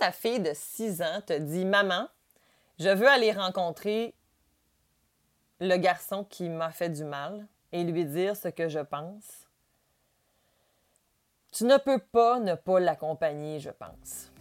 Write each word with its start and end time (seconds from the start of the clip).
ta 0.00 0.12
fille 0.12 0.40
de 0.40 0.52
6 0.54 1.02
ans 1.02 1.20
te 1.26 1.34
dit 1.38 1.66
Maman, 1.66 2.08
je 2.78 2.88
veux 2.88 3.06
aller 3.06 3.32
rencontrer 3.32 4.14
le 5.60 5.76
garçon 5.76 6.24
qui 6.24 6.48
m'a 6.48 6.70
fait 6.70 6.88
du 6.88 7.04
mal 7.04 7.46
et 7.70 7.84
lui 7.84 8.06
dire 8.06 8.34
ce 8.34 8.48
que 8.48 8.66
je 8.70 8.78
pense, 8.78 9.46
tu 11.52 11.64
ne 11.64 11.76
peux 11.76 11.98
pas 11.98 12.38
ne 12.38 12.54
pas 12.54 12.80
l'accompagner, 12.80 13.60
je 13.60 13.68
pense. 13.68 14.32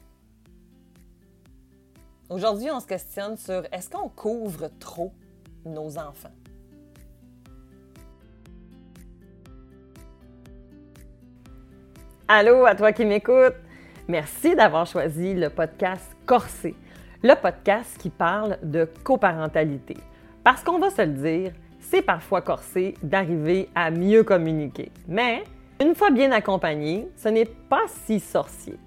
Aujourd'hui, 2.29 2.71
on 2.71 2.79
se 2.79 2.87
questionne 2.87 3.35
sur 3.35 3.65
est-ce 3.73 3.89
qu'on 3.89 4.07
couvre 4.07 4.69
trop 4.79 5.11
nos 5.65 5.97
enfants? 5.97 6.31
Allô 12.29 12.65
à 12.65 12.75
toi 12.75 12.93
qui 12.93 13.03
m'écoutes. 13.03 13.55
Merci 14.09 14.55
d'avoir 14.55 14.87
choisi 14.87 15.35
le 15.35 15.51
podcast 15.51 16.17
Corsé, 16.25 16.73
le 17.21 17.35
podcast 17.35 17.95
qui 17.99 18.09
parle 18.09 18.57
de 18.63 18.89
coparentalité. 19.03 19.97
Parce 20.43 20.63
qu'on 20.63 20.79
va 20.79 20.89
se 20.89 21.03
le 21.03 21.13
dire, 21.13 21.51
c'est 21.79 22.01
parfois 22.01 22.41
corsé 22.41 22.95
d'arriver 23.03 23.69
à 23.75 23.91
mieux 23.91 24.23
communiquer. 24.23 24.91
Mais 25.07 25.43
une 25.79 25.93
fois 25.93 26.09
bien 26.09 26.31
accompagné, 26.31 27.07
ce 27.17 27.29
n'est 27.29 27.45
pas 27.45 27.83
si 27.87 28.19
sorcier. 28.19 28.77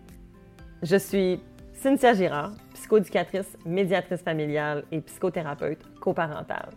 Je 0.83 0.97
suis 0.97 1.41
Cynthia 1.73 2.15
Girard, 2.15 2.55
psychoéducatrice, 2.75 3.57
médiatrice 3.65 4.23
familiale 4.23 4.83
et 4.91 5.01
psychothérapeute 5.03 5.85
coparentale. 6.01 6.71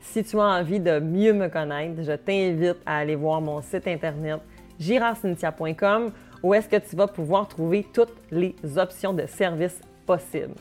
Si 0.00 0.22
tu 0.22 0.38
as 0.38 0.42
envie 0.42 0.80
de 0.80 1.00
mieux 1.00 1.32
me 1.32 1.48
connaître, 1.48 2.02
je 2.02 2.12
t'invite 2.12 2.76
à 2.84 2.98
aller 2.98 3.16
voir 3.16 3.40
mon 3.40 3.62
site 3.62 3.88
internet 3.88 4.42
girardcynthia.com 4.78 6.12
où 6.42 6.54
est-ce 6.54 6.68
que 6.68 6.76
tu 6.76 6.96
vas 6.96 7.06
pouvoir 7.06 7.48
trouver 7.48 7.86
toutes 7.92 8.14
les 8.30 8.54
options 8.76 9.12
de 9.12 9.26
services 9.26 9.80
possibles. 10.04 10.54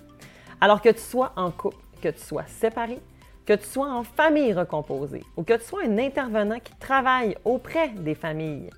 Alors 0.61 0.81
que 0.81 0.89
tu 0.89 0.99
sois 1.01 1.31
en 1.35 1.51
couple, 1.51 1.77
que 2.01 2.09
tu 2.09 2.19
sois 2.19 2.45
séparé, 2.47 2.99
que 3.45 3.53
tu 3.53 3.65
sois 3.65 3.91
en 3.91 4.03
famille 4.03 4.53
recomposée 4.53 5.23
ou 5.37 5.43
que 5.43 5.53
tu 5.53 5.63
sois 5.63 5.83
un 5.83 5.97
intervenant 5.97 6.59
qui 6.59 6.73
travaille 6.75 7.37
auprès 7.45 7.89
des 7.89 8.15
familles 8.15 8.69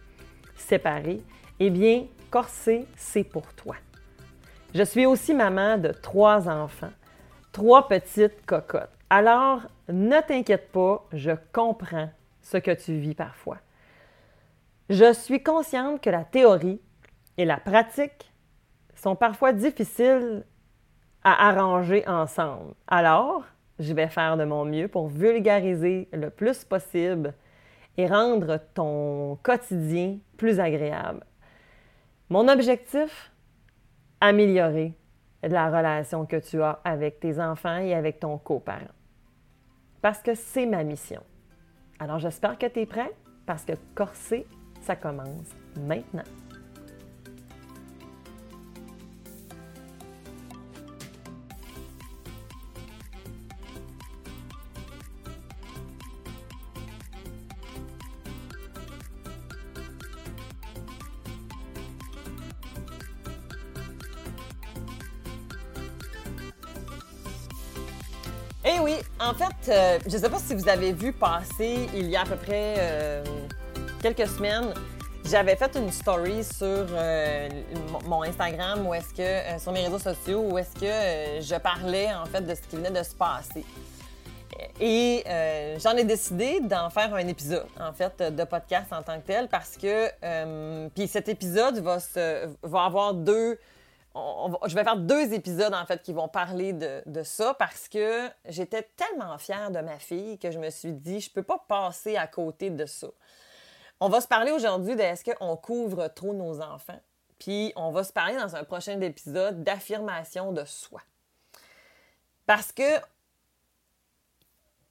séparées, 0.56 1.22
eh 1.60 1.70
bien, 1.70 2.06
Corsé, 2.30 2.86
c'est 2.96 3.24
pour 3.24 3.54
toi. 3.54 3.76
Je 4.76 4.84
suis 4.84 5.06
aussi 5.06 5.34
maman 5.34 5.78
de 5.78 5.90
trois 5.90 6.50
enfants, 6.50 6.92
trois 7.54 7.88
petites 7.88 8.46
cocottes. 8.46 8.90
Alors, 9.10 9.62
ne 9.88 10.20
t'inquiète 10.20 10.72
pas, 10.72 11.06
je 11.14 11.32
comprends 11.54 12.10
ce 12.42 12.58
que 12.58 12.72
tu 12.72 12.98
vis 12.98 13.16
parfois. 13.16 13.58
Je 14.90 15.14
suis 15.14 15.42
consciente 15.42 16.02
que 16.02 16.10
la 16.10 16.26
théorie 16.26 16.82
et 17.38 17.46
la 17.46 17.58
pratique 17.58 18.32
sont 18.96 19.16
parfois 19.16 19.54
difficiles 19.54 20.46
à 21.24 21.50
arranger 21.50 22.08
ensemble. 22.08 22.74
Alors, 22.88 23.44
je 23.80 23.94
vais 23.94 24.08
faire 24.08 24.38
de 24.38 24.44
mon 24.44 24.66
mieux 24.66 24.88
pour 24.88 25.08
vulgariser 25.08 26.08
le 26.14 26.30
plus 26.30 26.64
possible 26.64 27.34
et 27.98 28.08
rendre 28.08 28.60
ton 28.74 29.38
quotidien 29.44 30.18
plus 30.38 30.60
agréable. 30.60 31.24
Mon 32.30 32.48
objectif, 32.48 33.32
améliorer 34.20 34.94
la 35.44 35.68
relation 35.68 36.26
que 36.26 36.38
tu 36.38 36.62
as 36.62 36.80
avec 36.84 37.20
tes 37.20 37.40
enfants 37.40 37.78
et 37.78 37.94
avec 37.94 38.20
ton 38.20 38.38
coparent. 38.38 38.94
Parce 40.02 40.22
que 40.22 40.34
c'est 40.36 40.66
ma 40.66 40.84
mission. 40.84 41.24
Alors 42.00 42.20
j'espère 42.20 42.58
que 42.58 42.66
tu 42.68 42.82
es 42.82 42.86
prêt 42.86 43.12
parce 43.46 43.64
que 43.64 43.74
corser, 43.96 44.46
ça 44.82 44.96
commence 44.96 45.56
maintenant. 45.80 46.24
Euh, 69.70 70.00
je 70.08 70.16
ne 70.16 70.22
sais 70.22 70.30
pas 70.30 70.40
si 70.40 70.56
vous 70.56 70.68
avez 70.70 70.94
vu 70.94 71.12
passer 71.12 71.88
il 71.94 72.10
y 72.10 72.16
a 72.16 72.22
à 72.22 72.26
peu 72.26 72.36
près 72.36 72.76
euh, 72.78 73.24
quelques 74.02 74.28
semaines, 74.28 74.74
j'avais 75.26 75.56
fait 75.56 75.76
une 75.76 75.92
story 75.92 76.44
sur 76.44 76.68
euh, 76.68 77.50
mon 78.06 78.24
Instagram 78.24 78.88
ou 78.88 78.94
est-ce 78.94 79.14
que 79.14 79.62
sur 79.62 79.72
mes 79.72 79.84
réseaux 79.84 80.00
sociaux 80.00 80.46
où 80.50 80.58
est-ce 80.58 80.74
que 80.74 81.42
je 81.42 81.60
parlais 81.60 82.14
en 82.14 82.26
fait 82.26 82.42
de 82.42 82.56
ce 82.56 82.62
qui 82.62 82.78
venait 82.78 82.92
de 82.92 83.04
se 83.04 83.14
passer. 83.14 83.66
Et 84.80 85.24
j'en 85.80 85.96
ai 85.96 86.04
décidé 86.04 86.60
d'en 86.62 86.90
faire 86.90 87.14
un 87.14 87.28
épisode, 87.28 87.66
en 87.80 87.94
fait, 87.94 88.22
de 88.22 88.44
podcast 88.44 88.92
en 88.92 89.02
tant 89.04 89.20
que 89.20 89.28
tel, 89.28 89.48
parce 89.50 89.76
que 89.78 90.90
puis 90.90 91.08
cet 91.08 91.30
épisode 91.30 91.80
va 92.64 92.86
avoir 92.86 93.14
deux 93.14 93.60
je 94.66 94.76
vais 94.76 94.84
faire 94.84 94.98
deux 94.98 95.34
épisodes 95.34 95.74
en 95.74 95.86
fait 95.86 96.02
qui 96.02 96.14
vont 96.14 96.28
parler 96.28 96.74
de, 96.74 97.24
ça 97.24 97.54
parce 97.54 97.88
que 97.88 98.30
j'étais 98.46 98.84
tellement 98.96 99.38
fière 99.38 99.72
de 99.72 99.80
ma 99.80 100.00
fille 100.00 100.38
que 100.40 100.52
je 100.52 100.60
me 100.60 100.70
suis 100.70 100.94
dit 100.94 101.20
je 101.20 101.32
peux 101.32 101.44
pas 101.44 101.64
passer 101.68 102.16
à 102.18 102.28
côté 102.28 102.70
de 102.70 102.86
ça. 102.86 103.08
On 104.00 104.10
va 104.10 104.22
se 104.22 104.28
parler 104.28 104.52
aujourd'hui 104.52 104.96
de 104.96 105.02
est-ce 105.02 105.24
qu'on 105.24 105.56
couvre 105.58 106.08
trop 106.08 106.34
nos 106.34 106.62
enfants. 106.62 107.00
Puis 107.40 107.74
on 107.76 107.92
va 107.92 108.04
se 108.04 108.14
parler 108.14 108.36
dans 108.36 108.56
un 108.56 108.64
prochain 108.64 109.00
épisode 109.02 109.64
d'affirmation 109.64 110.52
de 110.52 110.66
soi. 110.66 111.02
Parce 112.46 112.72
que 112.72 113.00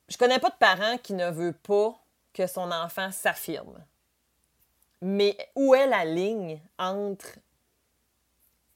je 0.09 0.17
connais 0.17 0.39
pas 0.39 0.51
de 0.51 0.57
parent 0.57 0.99
qui 0.99 1.15
ne 1.15 1.31
veut 1.31 1.53
pas 1.53 1.99
que 2.33 2.47
son 2.47 2.71
enfant 2.71 3.11
s'affirme. 3.11 3.83
Mais 5.01 5.37
où 5.55 5.75
est 5.75 5.87
la 5.87 6.05
ligne 6.05 6.61
entre 6.79 7.27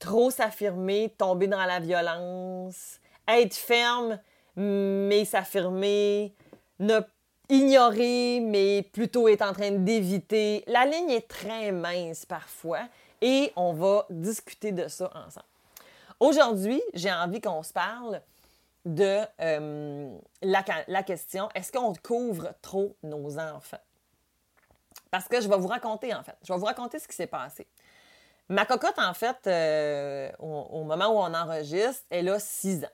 trop 0.00 0.30
s'affirmer, 0.30 1.14
tomber 1.16 1.46
dans 1.46 1.64
la 1.64 1.78
violence, 1.78 2.98
être 3.28 3.54
ferme, 3.54 4.18
mais 4.56 5.24
s'affirmer, 5.24 6.34
ne 6.80 7.00
ignorer, 7.48 8.40
mais 8.40 8.82
plutôt 8.82 9.28
être 9.28 9.42
en 9.42 9.52
train 9.52 9.70
d'éviter. 9.70 10.64
La 10.66 10.86
ligne 10.86 11.10
est 11.10 11.28
très 11.28 11.70
mince 11.70 12.26
parfois 12.26 12.80
et 13.20 13.52
on 13.56 13.72
va 13.72 14.06
discuter 14.10 14.72
de 14.72 14.88
ça 14.88 15.10
ensemble. 15.14 15.46
Aujourd'hui, 16.18 16.82
j'ai 16.94 17.12
envie 17.12 17.40
qu'on 17.40 17.62
se 17.62 17.72
parle 17.72 18.20
de 18.84 19.20
euh, 19.40 20.16
la, 20.42 20.64
la 20.88 21.02
question 21.02 21.48
est-ce 21.54 21.70
qu'on 21.72 21.92
couvre 21.94 22.54
trop 22.62 22.94
nos 23.02 23.38
enfants? 23.38 23.78
Parce 25.10 25.26
que 25.26 25.40
je 25.40 25.48
vais 25.48 25.56
vous 25.56 25.66
raconter, 25.66 26.14
en 26.14 26.22
fait, 26.22 26.36
je 26.44 26.52
vais 26.52 26.58
vous 26.58 26.66
raconter 26.66 26.98
ce 26.98 27.08
qui 27.08 27.16
s'est 27.16 27.26
passé. 27.26 27.66
Ma 28.50 28.66
cocotte, 28.66 28.98
en 28.98 29.14
fait, 29.14 29.46
euh, 29.46 30.28
au, 30.40 30.82
moment 30.82 31.06
où 31.06 31.18
on 31.18 31.34
enregistre, 31.34 32.04
elle 32.10 32.28
a 32.30 32.40
6 32.40 32.84
ans. 32.84 32.88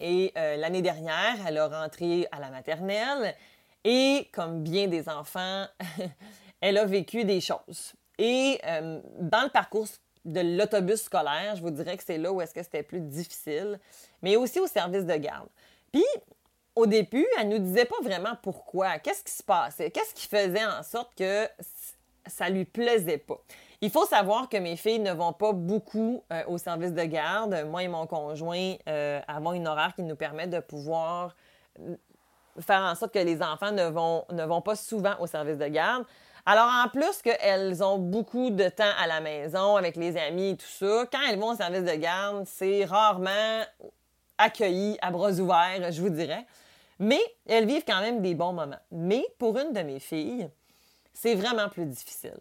Et 0.00 0.32
euh, 0.38 0.56
l'année 0.56 0.80
dernière, 0.80 1.36
elle 1.46 1.58
a 1.58 1.68
rentré 1.68 2.26
à 2.32 2.40
la 2.40 2.48
maternelle 2.48 3.34
et, 3.84 4.30
comme 4.32 4.62
bien 4.62 4.88
des 4.88 5.10
enfants, 5.10 5.66
elle 6.62 6.78
a 6.78 6.86
vécu 6.86 7.24
des 7.24 7.42
choses. 7.42 7.92
Et 8.16 8.58
euh, 8.64 9.00
dans 9.18 9.42
le 9.42 9.50
parcours 9.50 9.88
de 10.24 10.56
l'autobus 10.56 11.02
scolaire, 11.02 11.54
je 11.56 11.60
vous 11.60 11.70
dirais 11.70 11.98
que 11.98 12.04
c'est 12.04 12.16
là 12.16 12.32
où 12.32 12.40
est-ce 12.40 12.54
que 12.54 12.62
c'était 12.62 12.82
plus 12.82 13.00
difficile, 13.00 13.78
mais 14.22 14.36
aussi 14.36 14.58
au 14.58 14.66
service 14.66 15.04
de 15.04 15.16
garde. 15.16 15.48
Puis, 15.92 16.06
au 16.74 16.86
début, 16.86 17.26
elle 17.38 17.50
nous 17.50 17.58
disait 17.58 17.84
pas 17.84 18.00
vraiment 18.02 18.36
pourquoi, 18.42 18.98
qu'est-ce 19.00 19.22
qui 19.22 19.32
se 19.32 19.42
passait, 19.42 19.90
qu'est-ce 19.90 20.14
qui 20.14 20.28
faisait 20.28 20.64
en 20.64 20.82
sorte 20.82 21.14
que 21.14 21.46
ça 22.26 22.48
lui 22.48 22.64
plaisait 22.64 23.18
pas. 23.18 23.38
Il 23.80 23.90
faut 23.90 24.06
savoir 24.06 24.48
que 24.48 24.56
mes 24.56 24.76
filles 24.76 24.98
ne 24.98 25.12
vont 25.12 25.32
pas 25.32 25.52
beaucoup 25.52 26.24
euh, 26.32 26.42
au 26.48 26.58
service 26.58 26.92
de 26.92 27.04
garde. 27.04 27.64
Moi 27.70 27.84
et 27.84 27.88
mon 27.88 28.08
conjoint 28.08 28.74
euh, 28.88 29.20
avons 29.28 29.52
une 29.52 29.68
horaire 29.68 29.94
qui 29.94 30.02
nous 30.02 30.16
permet 30.16 30.48
de 30.48 30.58
pouvoir 30.58 31.36
euh, 31.78 31.94
faire 32.58 32.80
en 32.80 32.96
sorte 32.96 33.14
que 33.14 33.20
les 33.20 33.40
enfants 33.40 33.70
ne 33.70 33.84
vont, 33.84 34.24
ne 34.32 34.44
vont 34.44 34.62
pas 34.62 34.74
souvent 34.74 35.14
au 35.20 35.28
service 35.28 35.58
de 35.58 35.68
garde. 35.68 36.04
Alors, 36.44 36.68
en 36.84 36.88
plus 36.88 37.22
qu'elles 37.22 37.84
ont 37.84 37.98
beaucoup 37.98 38.50
de 38.50 38.68
temps 38.68 38.90
à 38.98 39.06
la 39.06 39.20
maison 39.20 39.76
avec 39.76 39.94
les 39.94 40.16
amis 40.16 40.50
et 40.50 40.56
tout 40.56 40.66
ça, 40.66 41.04
quand 41.12 41.20
elles 41.28 41.38
vont 41.38 41.50
au 41.52 41.56
service 41.56 41.84
de 41.84 41.94
garde, 41.94 42.46
c'est 42.46 42.84
rarement 42.84 43.60
accueilli 44.38 44.98
à 45.02 45.10
bras 45.10 45.32
ouverts, 45.32 45.92
je 45.92 46.00
vous 46.00 46.08
dirais. 46.08 46.46
Mais 46.98 47.20
elles 47.46 47.66
vivent 47.66 47.84
quand 47.86 48.00
même 48.00 48.22
des 48.22 48.34
bons 48.34 48.54
moments. 48.54 48.80
Mais 48.90 49.24
pour 49.38 49.56
une 49.58 49.72
de 49.72 49.82
mes 49.82 50.00
filles, 50.00 50.48
c'est 51.12 51.34
vraiment 51.34 51.68
plus 51.68 51.84
difficile 51.84 52.38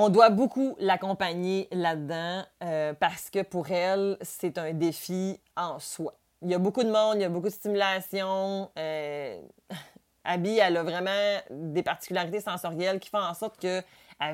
on 0.00 0.10
doit 0.10 0.30
beaucoup 0.30 0.76
l'accompagner 0.78 1.66
là-dedans 1.72 2.44
euh, 2.62 2.92
parce 2.92 3.30
que 3.30 3.42
pour 3.42 3.68
elle, 3.72 4.16
c'est 4.22 4.56
un 4.56 4.72
défi 4.72 5.40
en 5.56 5.80
soi. 5.80 6.14
Il 6.40 6.48
y 6.48 6.54
a 6.54 6.58
beaucoup 6.58 6.84
de 6.84 6.90
monde, 6.90 7.16
il 7.16 7.22
y 7.22 7.24
a 7.24 7.28
beaucoup 7.28 7.48
de 7.48 7.52
stimulation. 7.52 8.70
Euh, 8.78 9.42
Abby, 10.22 10.56
elle 10.58 10.76
a 10.76 10.84
vraiment 10.84 11.40
des 11.50 11.82
particularités 11.82 12.40
sensorielles 12.40 13.00
qui 13.00 13.10
font 13.10 13.18
en 13.18 13.34
sorte 13.34 13.58
qu'elle 13.58 13.82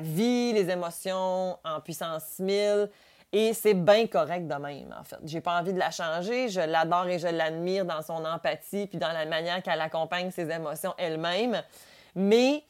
vit 0.01 0.53
les 0.53 0.69
émotions 0.69 1.57
en 1.65 1.81
puissance 1.83 2.37
1000 2.37 2.87
Et 3.33 3.53
c'est 3.55 3.73
bien 3.73 4.05
correct 4.05 4.47
de 4.47 4.55
même, 4.61 4.95
en 4.99 5.03
fait. 5.03 5.17
J'ai 5.23 5.41
pas 5.41 5.59
envie 5.59 5.73
de 5.73 5.79
la 5.79 5.89
changer. 5.89 6.47
Je 6.47 6.61
l'adore 6.61 7.07
et 7.07 7.17
je 7.17 7.27
l'admire 7.27 7.85
dans 7.85 8.03
son 8.03 8.23
empathie 8.23 8.85
puis 8.85 8.99
dans 8.99 9.11
la 9.11 9.25
manière 9.25 9.63
qu'elle 9.63 9.81
accompagne 9.81 10.29
ses 10.29 10.47
émotions 10.51 10.93
elle-même. 10.99 11.59
Mais 12.13 12.63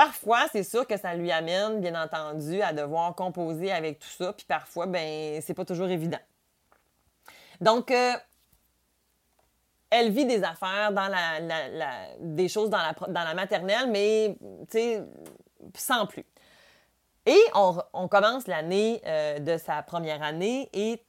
parfois, 0.00 0.46
c'est 0.50 0.62
sûr 0.62 0.86
que 0.86 0.96
ça 0.96 1.14
lui 1.14 1.30
amène, 1.30 1.78
bien 1.78 2.02
entendu, 2.02 2.62
à 2.62 2.72
devoir 2.72 3.14
composer 3.14 3.70
avec 3.70 3.98
tout 3.98 4.08
ça. 4.08 4.32
Puis 4.32 4.46
parfois, 4.48 4.86
ben, 4.86 5.42
c'est 5.42 5.52
pas 5.52 5.66
toujours 5.66 5.88
évident. 5.88 6.20
Donc, 7.60 7.90
euh, 7.90 8.14
elle 9.90 10.10
vit 10.10 10.24
des 10.24 10.42
affaires 10.42 10.92
dans 10.92 11.08
la, 11.08 12.16
des 12.18 12.48
choses 12.48 12.70
dans 12.70 12.78
la, 12.78 12.94
dans 13.08 13.24
la 13.24 13.34
maternelle, 13.34 13.90
mais, 13.90 14.38
tu 14.70 14.78
sais, 14.78 15.04
sans 15.74 16.06
plus. 16.06 16.24
Et 17.26 17.38
on, 17.92 18.08
commence 18.08 18.46
l'année 18.46 19.02
euh, 19.04 19.38
de 19.38 19.58
sa 19.58 19.82
première 19.82 20.22
année 20.22 20.70
et 20.72 21.04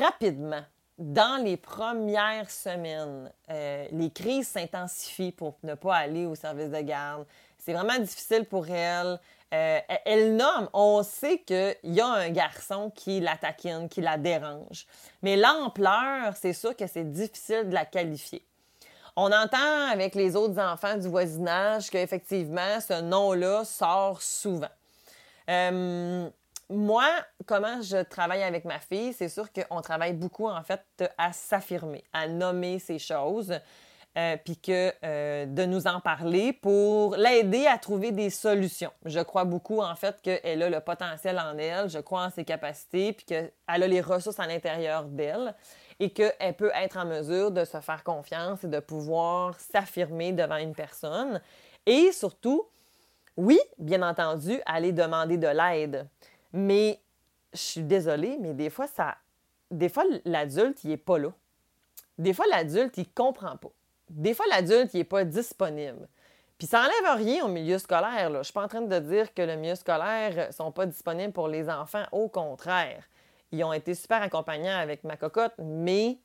rapidement, 0.00 0.62
dans 1.00 1.42
les 1.42 1.56
premières 1.56 2.50
semaines, 2.50 3.32
euh, 3.48 3.86
les 3.90 4.10
crises 4.10 4.48
s'intensifient 4.48 5.32
pour 5.32 5.56
ne 5.62 5.74
pas 5.74 5.96
aller 5.96 6.26
au 6.26 6.34
service 6.34 6.68
de 6.68 6.80
garde. 6.82 7.24
C'est 7.58 7.72
vraiment 7.72 7.98
difficile 7.98 8.44
pour 8.44 8.68
elle. 8.68 9.18
Euh, 9.52 9.80
elle 10.04 10.36
nomme, 10.36 10.68
on 10.74 11.02
sait 11.02 11.38
qu'il 11.38 11.74
y 11.84 12.00
a 12.02 12.06
un 12.06 12.28
garçon 12.28 12.92
qui 12.94 13.18
la 13.18 13.36
taquine, 13.36 13.88
qui 13.88 14.02
la 14.02 14.18
dérange. 14.18 14.86
Mais 15.22 15.36
l'ampleur, 15.36 16.36
c'est 16.36 16.52
sûr 16.52 16.76
que 16.76 16.86
c'est 16.86 17.10
difficile 17.10 17.70
de 17.70 17.74
la 17.74 17.86
qualifier. 17.86 18.44
On 19.16 19.32
entend 19.32 19.88
avec 19.90 20.14
les 20.14 20.36
autres 20.36 20.60
enfants 20.60 20.96
du 20.98 21.08
voisinage 21.08 21.90
qu'effectivement, 21.90 22.78
ce 22.80 23.00
nom-là 23.00 23.64
sort 23.64 24.20
souvent. 24.20 24.68
Euh, 25.48 26.28
moi, 26.70 27.08
comment 27.46 27.82
je 27.82 28.02
travaille 28.02 28.42
avec 28.42 28.64
ma 28.64 28.78
fille, 28.78 29.12
c'est 29.12 29.28
sûr 29.28 29.48
qu'on 29.52 29.80
travaille 29.80 30.12
beaucoup, 30.12 30.48
en 30.48 30.62
fait, 30.62 30.84
à 31.18 31.32
s'affirmer, 31.32 32.04
à 32.12 32.28
nommer 32.28 32.78
ces 32.78 32.98
choses, 32.98 33.52
euh, 34.16 34.36
puis 34.44 34.56
que 34.56 34.92
euh, 35.04 35.46
de 35.46 35.64
nous 35.64 35.86
en 35.86 36.00
parler 36.00 36.52
pour 36.52 37.16
l'aider 37.16 37.66
à 37.66 37.76
trouver 37.76 38.12
des 38.12 38.30
solutions. 38.30 38.92
Je 39.04 39.20
crois 39.20 39.44
beaucoup, 39.44 39.80
en 39.80 39.94
fait, 39.96 40.20
qu'elle 40.22 40.62
a 40.62 40.70
le 40.70 40.80
potentiel 40.80 41.38
en 41.38 41.58
elle, 41.58 41.88
je 41.88 41.98
crois 41.98 42.26
en 42.26 42.30
ses 42.30 42.44
capacités, 42.44 43.12
puis 43.12 43.26
qu'elle 43.26 43.52
a 43.66 43.78
les 43.78 44.00
ressources 44.00 44.38
à 44.38 44.46
l'intérieur 44.46 45.04
d'elle 45.04 45.54
et 45.98 46.10
qu'elle 46.10 46.54
peut 46.56 46.72
être 46.74 46.96
en 46.96 47.04
mesure 47.04 47.50
de 47.50 47.64
se 47.64 47.80
faire 47.80 48.02
confiance 48.04 48.64
et 48.64 48.68
de 48.68 48.80
pouvoir 48.80 49.58
s'affirmer 49.58 50.32
devant 50.32 50.56
une 50.56 50.74
personne. 50.74 51.40
Et 51.84 52.10
surtout, 52.12 52.66
oui, 53.36 53.58
bien 53.78 54.02
entendu, 54.02 54.60
aller 54.66 54.92
demander 54.92 55.36
de 55.36 55.46
l'aide. 55.46 56.08
Mais 56.52 57.00
je 57.52 57.58
suis 57.58 57.82
désolée, 57.82 58.36
mais 58.40 58.54
des 58.54 58.70
fois, 58.70 58.86
ça. 58.86 59.16
Des 59.70 59.88
fois, 59.88 60.04
l'adulte, 60.24 60.82
il 60.84 60.90
n'est 60.90 60.96
pas 60.96 61.18
là. 61.18 61.32
Des 62.18 62.32
fois, 62.32 62.46
l'adulte, 62.50 62.96
il 62.96 63.02
ne 63.04 63.14
comprend 63.14 63.56
pas. 63.56 63.70
Des 64.08 64.34
fois, 64.34 64.46
l'adulte, 64.50 64.92
il 64.94 64.98
n'est 64.98 65.04
pas 65.04 65.24
disponible. 65.24 66.08
Puis 66.58 66.66
ça 66.66 66.82
n'enlève 66.82 67.16
rien 67.16 67.44
au 67.44 67.48
milieu 67.48 67.78
scolaire. 67.78 68.28
Là. 68.28 68.34
Je 68.34 68.38
ne 68.38 68.42
suis 68.42 68.52
pas 68.52 68.64
en 68.64 68.68
train 68.68 68.82
de 68.82 68.98
dire 68.98 69.32
que 69.32 69.42
le 69.42 69.56
milieu 69.56 69.76
scolaire 69.76 70.48
ne 70.48 70.52
sont 70.52 70.70
pas 70.72 70.86
disponibles 70.86 71.32
pour 71.32 71.48
les 71.48 71.70
enfants. 71.70 72.04
Au 72.12 72.28
contraire. 72.28 73.04
Ils 73.52 73.64
ont 73.64 73.72
été 73.72 73.94
super 73.94 74.22
accompagnants 74.22 74.78
avec 74.78 75.02
ma 75.02 75.16
cocotte, 75.16 75.54
mais 75.58 76.18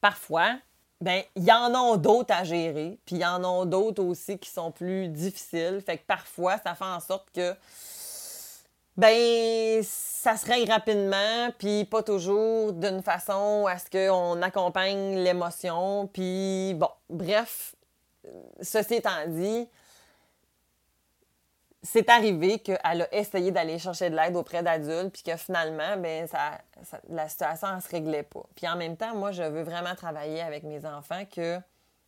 parfois, 0.00 0.56
ben 1.00 1.22
il 1.34 1.44
y 1.44 1.52
en 1.52 1.74
a 1.74 1.96
d'autres 1.98 2.32
à 2.32 2.44
gérer, 2.44 2.98
puis 3.04 3.16
il 3.16 3.20
y 3.20 3.26
en 3.26 3.42
a 3.44 3.66
d'autres 3.66 4.02
aussi 4.02 4.38
qui 4.38 4.48
sont 4.48 4.70
plus 4.70 5.08
difficiles. 5.08 5.82
Fait 5.84 5.98
que 5.98 6.06
parfois, 6.06 6.56
ça 6.58 6.74
fait 6.74 6.84
en 6.84 7.00
sorte 7.00 7.28
que 7.34 7.54
ben 8.96 9.82
ça 9.82 10.36
se 10.36 10.46
règle 10.46 10.70
rapidement, 10.70 11.50
puis 11.58 11.84
pas 11.84 12.02
toujours 12.02 12.72
d'une 12.72 13.02
façon 13.02 13.66
à 13.66 13.78
ce 13.78 13.90
qu'on 13.90 14.40
accompagne 14.42 15.16
l'émotion. 15.16 16.06
Puis 16.12 16.74
bon, 16.74 16.88
bref, 17.10 17.74
ceci 18.62 18.94
étant 18.94 19.26
dit, 19.28 19.68
c'est 21.82 22.08
arrivé 22.08 22.58
qu'elle 22.60 22.78
a 22.82 23.14
essayé 23.14 23.50
d'aller 23.50 23.78
chercher 23.78 24.08
de 24.08 24.16
l'aide 24.16 24.36
auprès 24.36 24.62
d'adultes, 24.62 25.12
puis 25.12 25.22
que 25.22 25.36
finalement, 25.36 25.96
ben, 25.98 26.26
ça, 26.26 26.58
la 27.10 27.28
situation 27.28 27.76
ne 27.76 27.80
se 27.80 27.88
réglait 27.90 28.22
pas. 28.22 28.44
Puis 28.56 28.66
en 28.66 28.76
même 28.76 28.96
temps, 28.96 29.14
moi, 29.14 29.32
je 29.32 29.42
veux 29.42 29.62
vraiment 29.62 29.94
travailler 29.94 30.40
avec 30.40 30.62
mes 30.62 30.86
enfants 30.86 31.24
que 31.26 31.58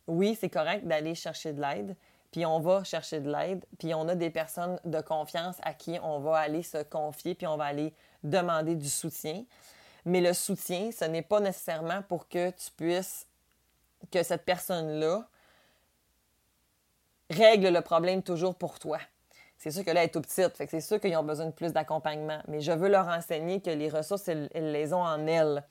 oui, 0.07 0.35
c'est 0.39 0.49
correct 0.49 0.87
d'aller 0.87 1.13
chercher 1.13 1.53
de 1.53 1.61
l'aide, 1.61 1.95
puis 2.31 2.45
on 2.45 2.59
va 2.59 2.83
chercher 2.83 3.19
de 3.19 3.31
l'aide, 3.31 3.63
puis 3.79 3.93
on 3.93 4.07
a 4.07 4.15
des 4.15 4.29
personnes 4.29 4.79
de 4.85 5.01
confiance 5.01 5.57
à 5.63 5.73
qui 5.73 5.97
on 6.01 6.19
va 6.19 6.37
aller 6.37 6.63
se 6.63 6.83
confier, 6.83 7.35
puis 7.35 7.47
on 7.47 7.57
va 7.57 7.65
aller 7.65 7.93
demander 8.23 8.75
du 8.75 8.89
soutien. 8.89 9.43
Mais 10.05 10.21
le 10.21 10.33
soutien, 10.33 10.91
ce 10.91 11.05
n'est 11.05 11.21
pas 11.21 11.39
nécessairement 11.39 12.01
pour 12.03 12.27
que 12.27 12.49
tu 12.51 12.71
puisses, 12.75 13.25
que 14.11 14.23
cette 14.23 14.45
personne-là 14.45 15.27
règle 17.29 17.69
le 17.69 17.81
problème 17.81 18.23
toujours 18.23 18.55
pour 18.55 18.79
toi 18.79 18.99
c'est 19.57 19.71
sûr 19.71 19.83
que 19.83 19.91
là, 19.91 20.01
elle 20.01 20.07
est 20.07 20.11
tout 20.11 20.21
petite. 20.21 20.53
C'est 20.69 20.81
sûr 20.81 20.99
qu'ils 20.99 21.15
ont 21.17 21.23
besoin 21.23 21.47
de 21.47 21.51
plus 21.51 21.73
d'accompagnement. 21.73 22.39
Mais 22.47 22.61
je 22.61 22.71
veux 22.71 22.89
leur 22.89 23.07
enseigner 23.07 23.59
que 23.59 23.71
les 23.71 23.89
ressources, 23.89 24.27
elles, 24.27 24.49
les 24.53 24.93
ont 24.93 25.01
en 25.01 25.25
elles. 25.25 25.63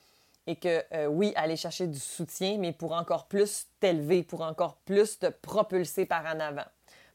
Et 0.46 0.56
que, 0.56 0.84
euh, 0.92 1.06
oui, 1.06 1.32
aller 1.34 1.56
chercher 1.56 1.86
du 1.86 1.98
soutien, 1.98 2.56
mais 2.58 2.72
pour 2.72 2.92
encore 2.92 3.26
plus 3.26 3.66
t'élever, 3.80 4.22
pour 4.22 4.42
encore 4.42 4.76
plus 4.84 5.18
te 5.18 5.26
propulser 5.26 6.06
par 6.06 6.24
en 6.26 6.38
avant. 6.38 6.66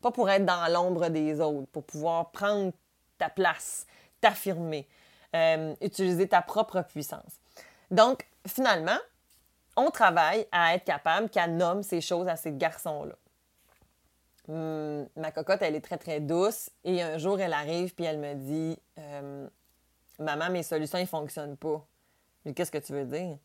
Pas 0.02 0.12
pour 0.12 0.30
être 0.30 0.46
dans 0.46 0.72
l'ombre 0.72 1.08
des 1.10 1.40
autres, 1.40 1.68
pour 1.72 1.84
pouvoir 1.84 2.32
prendre 2.32 2.74
ta 3.18 3.30
place, 3.30 3.86
t'affirmer, 4.20 4.88
euh, 5.36 5.74
utiliser 5.82 6.28
ta 6.28 6.42
propre 6.42 6.82
puissance. 6.82 7.40
Donc, 7.90 8.28
finalement, 8.48 8.98
on 9.78 9.90
travaille 9.92 10.48
à 10.52 10.76
être 10.76 10.84
capable 10.84 11.30
qu'elle 11.30 11.56
nomme 11.56 11.84
ces 11.84 12.02
choses 12.02 12.28
à 12.28 12.36
ces 12.36 12.52
garçons-là. 12.52 13.16
Hum, 14.50 15.08
ma 15.16 15.32
cocotte, 15.32 15.62
elle 15.62 15.76
est 15.76 15.82
très, 15.82 15.98
très 15.98 16.20
douce. 16.20 16.70
Et 16.84 17.02
un 17.02 17.18
jour, 17.18 17.40
elle 17.40 17.54
arrive, 17.54 17.94
puis 17.94 18.06
elle 18.06 18.20
me 18.20 18.34
dit 18.34 18.78
euh, 18.98 19.48
Maman, 20.20 20.50
mes 20.50 20.64
solutions, 20.64 21.00
ne 21.00 21.06
fonctionnent 21.06 21.58
pas. 21.58 21.86
Qu'est-ce 22.56 22.72
que 22.72 22.78
tu 22.78 22.94
veux 22.94 23.06
dire? 23.06 23.38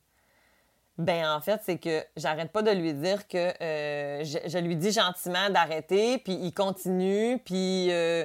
Ben, 0.99 1.29
en 1.29 1.41
fait, 1.41 1.61
c'est 1.65 1.77
que 1.77 2.03
j'arrête 2.17 2.51
pas 2.51 2.63
de 2.63 2.71
lui 2.71 2.95
dire 2.95 3.29
que 3.29 3.53
euh, 3.63 4.25
je, 4.25 4.59
lui 4.59 4.77
dis 4.77 4.93
gentiment 4.93 5.51
d'arrêter, 5.51 6.19
puis 6.19 6.35
il 6.35 6.53
continue, 6.53 7.39
puis. 7.45 7.93
Euh, 7.93 8.25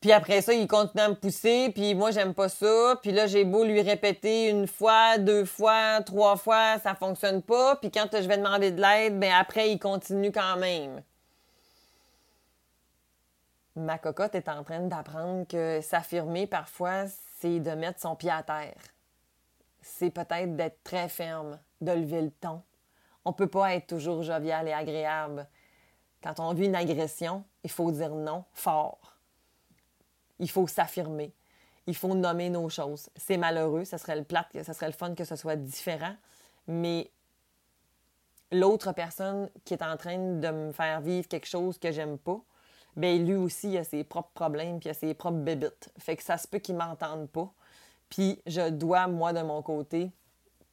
puis 0.00 0.12
après 0.12 0.42
ça, 0.42 0.52
il 0.52 0.68
continue 0.68 1.02
à 1.02 1.08
me 1.08 1.16
pousser, 1.16 1.72
puis 1.74 1.96
moi, 1.96 2.12
j'aime 2.12 2.32
pas 2.32 2.48
ça. 2.48 2.96
Puis 3.02 3.10
là, 3.10 3.26
j'ai 3.26 3.44
beau 3.44 3.64
lui 3.64 3.82
répéter 3.82 4.48
une 4.48 4.68
fois, 4.68 5.18
deux 5.18 5.44
fois, 5.44 6.00
trois 6.02 6.36
fois, 6.36 6.78
ça 6.78 6.94
fonctionne 6.94 7.42
pas. 7.42 7.74
Puis 7.76 7.90
quand 7.90 8.06
je 8.12 8.28
vais 8.28 8.36
demander 8.36 8.70
de 8.70 8.80
l'aide, 8.80 9.18
ben 9.18 9.32
après, 9.32 9.72
il 9.72 9.78
continue 9.80 10.30
quand 10.30 10.56
même 10.56 11.02
ma 13.78 13.98
cocotte 13.98 14.34
est 14.34 14.48
en 14.48 14.62
train 14.64 14.80
d'apprendre 14.80 15.46
que 15.46 15.80
s'affirmer 15.80 16.46
parfois, 16.46 17.04
c'est 17.38 17.60
de 17.60 17.70
mettre 17.70 18.00
son 18.00 18.16
pied 18.16 18.30
à 18.30 18.42
terre. 18.42 18.76
C'est 19.88 20.10
peut-être 20.10 20.54
d'être 20.54 20.84
très 20.84 21.08
ferme, 21.08 21.58
de 21.80 21.92
lever 21.92 22.22
le 22.22 22.30
ton. 22.30 22.62
On 23.24 23.30
ne 23.30 23.34
peut 23.34 23.48
pas 23.48 23.74
être 23.74 23.86
toujours 23.86 24.22
jovial 24.22 24.68
et 24.68 24.72
agréable. 24.72 25.48
Quand 26.22 26.38
on 26.40 26.52
vit 26.52 26.66
une 26.66 26.76
agression, 26.76 27.42
il 27.64 27.70
faut 27.70 27.90
dire 27.90 28.14
non 28.14 28.44
fort. 28.52 29.16
Il 30.38 30.50
faut 30.50 30.66
s'affirmer. 30.66 31.34
Il 31.86 31.96
faut 31.96 32.14
nommer 32.14 32.50
nos 32.50 32.68
choses. 32.68 33.08
C'est 33.16 33.38
malheureux, 33.38 33.84
ce 33.84 33.96
serait 33.96 34.16
le 34.16 34.24
plat, 34.24 34.46
ce 34.54 34.72
serait 34.72 34.86
le 34.86 34.92
fun 34.92 35.14
que 35.14 35.24
ce 35.24 35.36
soit 35.36 35.56
différent, 35.56 36.14
mais 36.66 37.10
l'autre 38.52 38.92
personne 38.92 39.48
qui 39.64 39.72
est 39.72 39.82
en 39.82 39.96
train 39.96 40.18
de 40.18 40.50
me 40.50 40.72
faire 40.72 41.00
vivre 41.00 41.26
quelque 41.28 41.48
chose 41.48 41.78
que 41.78 41.90
j'aime 41.90 42.18
pas, 42.18 42.40
ben 42.94 43.24
lui 43.26 43.36
aussi, 43.36 43.70
il 43.70 43.78
a 43.78 43.84
ses 43.84 44.04
propres 44.04 44.32
problèmes, 44.34 44.80
puis 44.80 44.88
il 44.88 44.90
a 44.90 44.94
ses 44.94 45.14
propres 45.14 45.38
bébites. 45.38 45.90
Fait 45.98 46.16
que 46.16 46.22
ça 46.22 46.36
se 46.36 46.46
peut 46.46 46.58
qu'il 46.58 46.76
m'entende 46.76 47.28
pas. 47.30 47.50
Puis 48.08 48.40
je 48.46 48.70
dois, 48.70 49.06
moi, 49.06 49.32
de 49.32 49.42
mon 49.42 49.62
côté, 49.62 50.12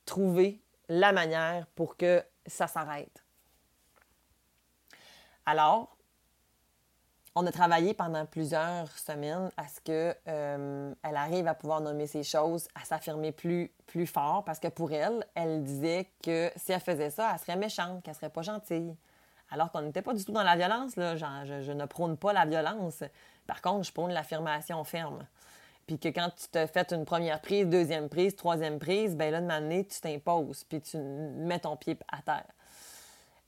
trouver 0.06 0.62
la 0.88 1.12
manière 1.12 1.68
pour 1.76 1.98
que 1.98 2.24
ça 2.46 2.68
s'arrête. 2.68 3.24
Alors, 5.46 5.96
on 7.36 7.46
a 7.46 7.52
travaillé 7.52 7.94
pendant 7.94 8.26
plusieurs 8.26 8.90
semaines 8.98 9.52
à 9.58 9.68
ce 9.68 9.82
qu'elle 9.82 10.16
euh, 10.28 10.94
arrive 11.04 11.48
à 11.48 11.54
pouvoir 11.54 11.82
nommer 11.82 12.08
ces 12.08 12.24
choses, 12.24 12.68
à 12.76 12.86
s'affirmer 12.86 13.32
plus, 13.32 13.72
plus 13.88 14.08
fort, 14.08 14.46
parce 14.46 14.60
que 14.60 14.70
pour 14.70 14.92
elle, 14.94 15.26
elle 15.36 15.64
disait 15.64 16.10
que 16.24 16.50
si 16.56 16.72
elle 16.72 16.80
faisait 16.80 17.10
ça, 17.10 17.32
elle 17.34 17.40
serait 17.40 17.58
méchante, 17.58 18.04
qu'elle 18.04 18.16
serait 18.16 18.30
pas 18.30 18.42
gentille 18.42 18.96
alors 19.50 19.72
qu'on 19.72 19.82
n'était 19.82 20.02
pas 20.02 20.14
du 20.14 20.24
tout 20.24 20.32
dans 20.32 20.44
la 20.44 20.56
violence. 20.56 20.96
Là. 20.96 21.16
je, 21.16 21.72
ne 21.72 21.86
prône 21.86 22.18
pas 22.18 22.34
la 22.34 22.46
violence. 22.46 23.04
Par 23.48 23.62
contre, 23.62 23.84
je 23.84 23.92
prône 23.92 24.12
l'affirmation 24.12 24.84
ferme. 24.84 25.26
Puis 25.88 26.00
que 26.00 26.10
quand 26.10 26.30
tu 26.36 26.48
te 26.48 26.66
fais 26.66 26.86
une 26.92 27.06
première 27.06 27.42
prise, 27.42 27.68
deuxième 27.68 28.10
prise, 28.10 28.36
troisième 28.36 28.80
prise, 28.80 29.16
ben 29.16 29.32
là, 29.32 29.42
de 29.42 29.46
m'amener, 29.46 29.86
tu 29.86 30.00
t'imposes, 30.00 30.64
puis 30.64 30.82
tu 30.82 30.98
mets 30.98 31.60
ton 31.60 31.76
pied 31.76 31.98
à 32.12 32.22
terre. 32.22 32.48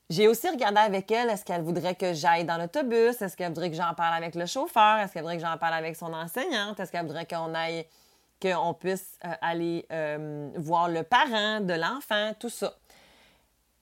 J'ai 0.08 0.28
aussi 0.28 0.48
regardé 0.48 0.78
avec 0.78 1.10
elle, 1.10 1.28
est-ce 1.28 1.44
qu'elle 1.44 1.62
voudrait 1.62 1.94
que 1.94 2.14
j'aille 2.14 2.44
dans 2.44 2.56
l'autobus? 2.56 3.20
Est-ce 3.20 3.36
qu'elle 3.36 3.48
voudrait 3.48 3.70
que 3.70 3.76
j'en 3.76 3.92
parle 3.94 4.14
avec 4.14 4.34
le 4.34 4.46
chauffeur? 4.46 4.98
Est-ce 4.98 5.12
qu'elle 5.12 5.22
voudrait 5.22 5.36
que 5.36 5.44
j'en 5.44 5.58
parle 5.58 5.74
avec 5.74 5.96
son 5.96 6.14
enseignante? 6.14 6.80
Est-ce 6.80 6.90
qu'elle 6.92 7.04
voudrait 7.04 7.26
qu'on 7.26 7.54
aille 7.54 7.84
qu'on 8.40 8.74
puisse 8.74 9.18
euh, 9.24 9.32
aller 9.40 9.86
euh, 9.92 10.50
voir 10.56 10.88
le 10.88 11.02
parent 11.02 11.60
de 11.60 11.74
l'enfant, 11.74 12.32
tout 12.38 12.48
ça. 12.48 12.74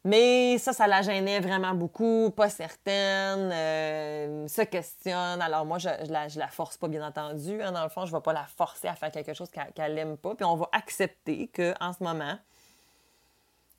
Mais 0.07 0.57
ça, 0.59 0.73
ça 0.73 0.87
la 0.87 1.03
gênait 1.03 1.41
vraiment 1.41 1.75
beaucoup, 1.75 2.31
pas 2.31 2.49
certaine, 2.49 3.51
euh, 3.53 4.47
se 4.47 4.63
questionne. 4.63 5.43
Alors 5.43 5.67
moi, 5.67 5.79
je, 5.79 5.89
je, 6.05 6.39
la, 6.39 6.47
force 6.47 6.77
pas, 6.77 6.87
bien 6.87 7.05
entendu. 7.05 7.61
Hein. 7.61 7.73
Dans 7.73 7.83
le 7.83 7.89
fond, 7.89 8.07
je 8.07 8.13
vais 8.13 8.21
pas 8.21 8.33
la 8.33 8.45
forcer 8.45 8.87
à 8.87 8.95
faire 8.95 9.11
quelque 9.11 9.35
chose 9.35 9.51
qu'elle 9.75 9.95
n'aime 9.97 10.17
pas. 10.17 10.37
Puis 10.37 10.45
on 10.45 10.55
va 10.55 10.69
accepter 10.71 11.49
qu'en 11.49 11.93
ce 11.93 12.05
moment, 12.05 12.39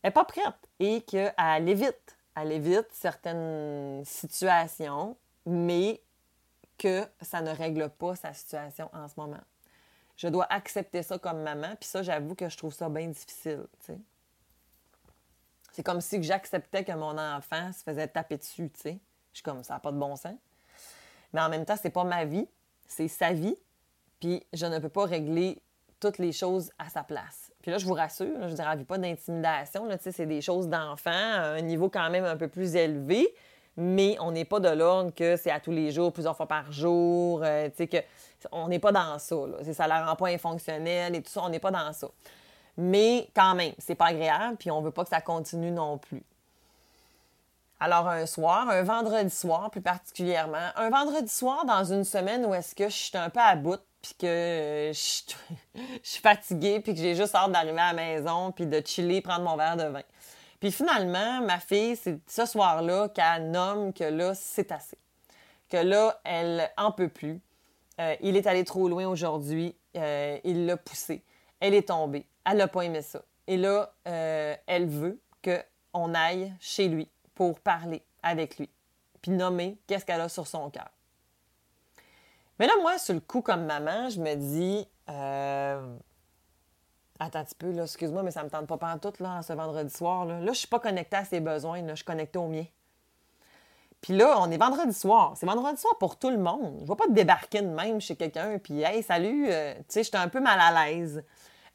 elle 0.03 0.09
n'est 0.09 0.11
pas 0.11 0.25
prête 0.25 0.69
et 0.81 0.99
qu'elle 0.99 1.69
évite. 1.69 2.17
Elle 2.35 2.51
évite 2.51 2.89
certaines 2.91 4.03
situations, 4.03 5.15
mais 5.45 6.01
que 6.77 7.05
ça 7.21 7.39
ne 7.39 7.51
règle 7.51 7.87
pas 7.87 8.17
sa 8.17 8.33
situation 8.33 8.89
en 8.91 9.07
ce 9.07 9.13
moment. 9.15 9.39
Je 10.17 10.27
dois 10.27 10.47
accepter 10.49 11.03
ça 11.03 11.17
comme 11.17 11.41
maman, 11.41 11.77
puis 11.79 11.87
ça, 11.87 12.03
j'avoue 12.03 12.35
que 12.35 12.49
je 12.49 12.57
trouve 12.57 12.73
ça 12.73 12.89
bien 12.89 13.07
difficile, 13.07 13.65
tu 13.79 13.93
sais. 13.93 13.99
C'est 15.77 15.83
comme 15.83 16.01
si 16.01 16.23
j'acceptais 16.23 16.83
que 16.83 16.91
mon 16.93 17.19
enfant 17.19 17.71
se 17.71 17.83
faisait 17.83 18.07
taper 18.07 18.37
dessus, 18.37 18.67
tu 18.73 18.81
sais. 18.81 18.97
Je 19.31 19.37
suis 19.37 19.43
comme, 19.43 19.63
ça 19.63 19.75
n'a 19.75 19.79
pas 19.79 19.91
de 19.91 19.97
bon 19.99 20.15
sens. 20.15 20.33
Mais 21.31 21.39
en 21.39 21.49
même 21.49 21.65
temps, 21.65 21.75
c'est 21.79 21.91
pas 21.91 22.03
ma 22.03 22.25
vie, 22.25 22.47
c'est 22.87 23.07
sa 23.07 23.31
vie. 23.31 23.55
Puis 24.19 24.43
je 24.53 24.65
ne 24.65 24.79
peux 24.79 24.89
pas 24.89 25.05
régler 25.05 25.61
toutes 25.99 26.17
les 26.17 26.31
choses 26.31 26.71
à 26.79 26.89
sa 26.89 27.03
place. 27.03 27.51
Puis 27.61 27.69
là, 27.69 27.77
je 27.77 27.85
vous 27.85 27.93
rassure, 27.93 28.41
je 28.41 28.47
ne 28.47 28.55
dirais, 28.55 28.85
pas 28.85 28.97
d'intimidation. 28.97 29.87
C'est 29.99 30.25
des 30.25 30.41
choses 30.41 30.67
d'enfant 30.67 31.11
un 31.11 31.61
niveau 31.61 31.89
quand 31.89 32.09
même 32.09 32.25
un 32.25 32.37
peu 32.37 32.47
plus 32.47 32.75
élevé, 32.75 33.31
mais 33.75 34.17
on 34.19 34.31
n'est 34.31 34.45
pas 34.45 34.59
de 34.59 34.69
l'ordre 34.69 35.13
que 35.13 35.35
c'est 35.35 35.51
à 35.51 35.59
tous 35.59 35.69
les 35.69 35.91
jours, 35.91 36.11
plusieurs 36.11 36.35
fois 36.35 36.47
par 36.47 36.71
jour. 36.71 37.43
Euh, 37.43 37.69
que 37.69 37.97
on 38.51 38.67
n'est 38.67 38.79
pas 38.79 38.91
dans 38.91 39.19
ça. 39.19 39.35
Là. 39.45 39.73
Ça 39.73 39.85
la 39.85 40.07
rend 40.07 40.15
pas 40.15 40.29
infonctionnel 40.29 41.13
et 41.13 41.21
tout 41.21 41.29
ça, 41.29 41.43
on 41.43 41.49
n'est 41.49 41.59
pas 41.59 41.69
dans 41.69 41.93
ça. 41.93 42.07
Mais 42.77 43.29
quand 43.35 43.55
même, 43.55 43.73
c'est 43.79 43.95
pas 43.95 44.07
agréable, 44.07 44.57
puis 44.57 44.69
on 44.69 44.81
veut 44.81 44.91
pas 44.91 45.03
que 45.03 45.09
ça 45.09 45.21
continue 45.21 45.71
non 45.71 45.97
plus. 45.97 46.23
Alors, 47.79 48.07
un 48.07 48.25
soir, 48.25 48.69
un 48.69 48.81
vendredi 48.83 49.33
soir 49.33 49.69
plus 49.69 49.81
particulièrement, 49.81 50.69
un 50.75 50.89
vendredi 50.89 51.31
soir 51.31 51.65
dans 51.65 51.83
une 51.83 52.03
semaine 52.03 52.45
où 52.45 52.53
est-ce 52.53 52.73
que 52.73 52.89
je 52.89 52.95
suis 52.95 53.17
un 53.17 53.29
peu 53.29 53.39
à 53.39 53.55
bout, 53.55 53.79
puis 54.01 54.13
que 54.19 54.25
euh, 54.25 54.93
je, 54.93 55.33
suis 56.03 56.21
fatiguée, 56.21 56.79
puis 56.79 56.93
que 56.93 56.99
j'ai 56.99 57.15
juste 57.15 57.35
hâte 57.35 57.51
d'arriver 57.51 57.79
à 57.79 57.93
la 57.93 57.93
maison, 57.93 58.51
puis 58.51 58.65
de 58.65 58.81
chiller, 58.85 59.21
prendre 59.21 59.43
mon 59.43 59.55
verre 59.55 59.77
de 59.77 59.83
vin. 59.83 60.03
Puis 60.59 60.71
finalement, 60.71 61.41
ma 61.41 61.59
fille, 61.59 61.95
c'est 61.95 62.19
ce 62.27 62.45
soir-là 62.45 63.09
qu'elle 63.09 63.51
nomme 63.51 63.93
que 63.93 64.03
là, 64.03 64.33
c'est 64.33 64.71
assez. 64.71 64.97
Que 65.69 65.77
là, 65.77 66.19
elle 66.23 66.69
en 66.77 66.91
peut 66.91 67.09
plus. 67.09 67.39
Euh, 67.99 68.15
il 68.21 68.35
est 68.35 68.47
allé 68.47 68.63
trop 68.63 68.87
loin 68.87 69.05
aujourd'hui. 69.05 69.75
Euh, 69.95 70.39
il 70.43 70.65
l'a 70.65 70.77
poussé. 70.77 71.23
Elle 71.59 71.73
est 71.73 71.89
tombée. 71.89 72.25
Elle 72.49 72.57
n'a 72.57 72.67
pas 72.67 72.81
aimé 72.81 73.01
ça. 73.01 73.21
Et 73.47 73.57
là, 73.57 73.93
euh, 74.07 74.55
elle 74.67 74.87
veut 74.87 75.19
qu'on 75.43 76.13
aille 76.13 76.53
chez 76.59 76.87
lui 76.87 77.09
pour 77.35 77.59
parler 77.59 78.03
avec 78.23 78.57
lui, 78.57 78.69
puis 79.21 79.31
nommer 79.31 79.77
qu'est-ce 79.85 80.05
qu'elle 80.05 80.21
a 80.21 80.29
sur 80.29 80.47
son 80.47 80.69
cœur. 80.69 80.89
Mais 82.59 82.67
là, 82.67 82.73
moi, 82.81 82.97
sur 82.97 83.13
le 83.13 83.19
coup, 83.19 83.41
comme 83.41 83.65
maman, 83.65 84.09
je 84.09 84.19
me 84.19 84.35
dis 84.35 84.87
euh... 85.09 85.97
Attends 87.19 87.39
un 87.39 87.43
petit 87.45 87.55
peu, 87.55 87.71
là, 87.71 87.83
excuse-moi, 87.83 88.21
mais 88.21 88.31
ça 88.31 88.43
me 88.43 88.49
tente 88.49 88.67
pas 88.67 88.97
tout 88.99 89.13
là, 89.19 89.41
ce 89.41 89.53
vendredi 89.53 89.91
soir. 89.91 90.25
Là, 90.25 90.39
là 90.39 90.53
je 90.53 90.59
suis 90.59 90.67
pas 90.67 90.79
connectée 90.79 91.17
à 91.17 91.25
ses 91.25 91.39
besoins, 91.39 91.81
je 91.87 91.95
suis 91.95 92.05
connectée 92.05 92.37
aux 92.37 92.47
miens. 92.47 92.65
Puis 94.01 94.15
là, 94.15 94.35
on 94.39 94.51
est 94.51 94.57
vendredi 94.57 94.93
soir. 94.93 95.33
C'est 95.35 95.47
vendredi 95.47 95.81
soir 95.81 95.97
pour 95.97 96.17
tout 96.17 96.29
le 96.29 96.37
monde. 96.37 96.75
Je 96.77 96.83
ne 96.83 96.87
vais 96.87 96.95
pas 96.95 97.05
te 97.05 97.13
débarquer 97.13 97.61
de 97.61 97.67
même 97.67 97.99
chez 97.99 98.15
quelqu'un, 98.15 98.59
puis 98.59 98.81
hey, 98.83 99.01
salut, 99.01 99.47
euh, 99.49 99.73
tu 99.73 99.83
sais, 99.89 100.03
j'étais 100.03 100.17
un 100.17 100.27
peu 100.27 100.39
mal 100.39 100.59
à 100.59 100.85
l'aise. 100.85 101.23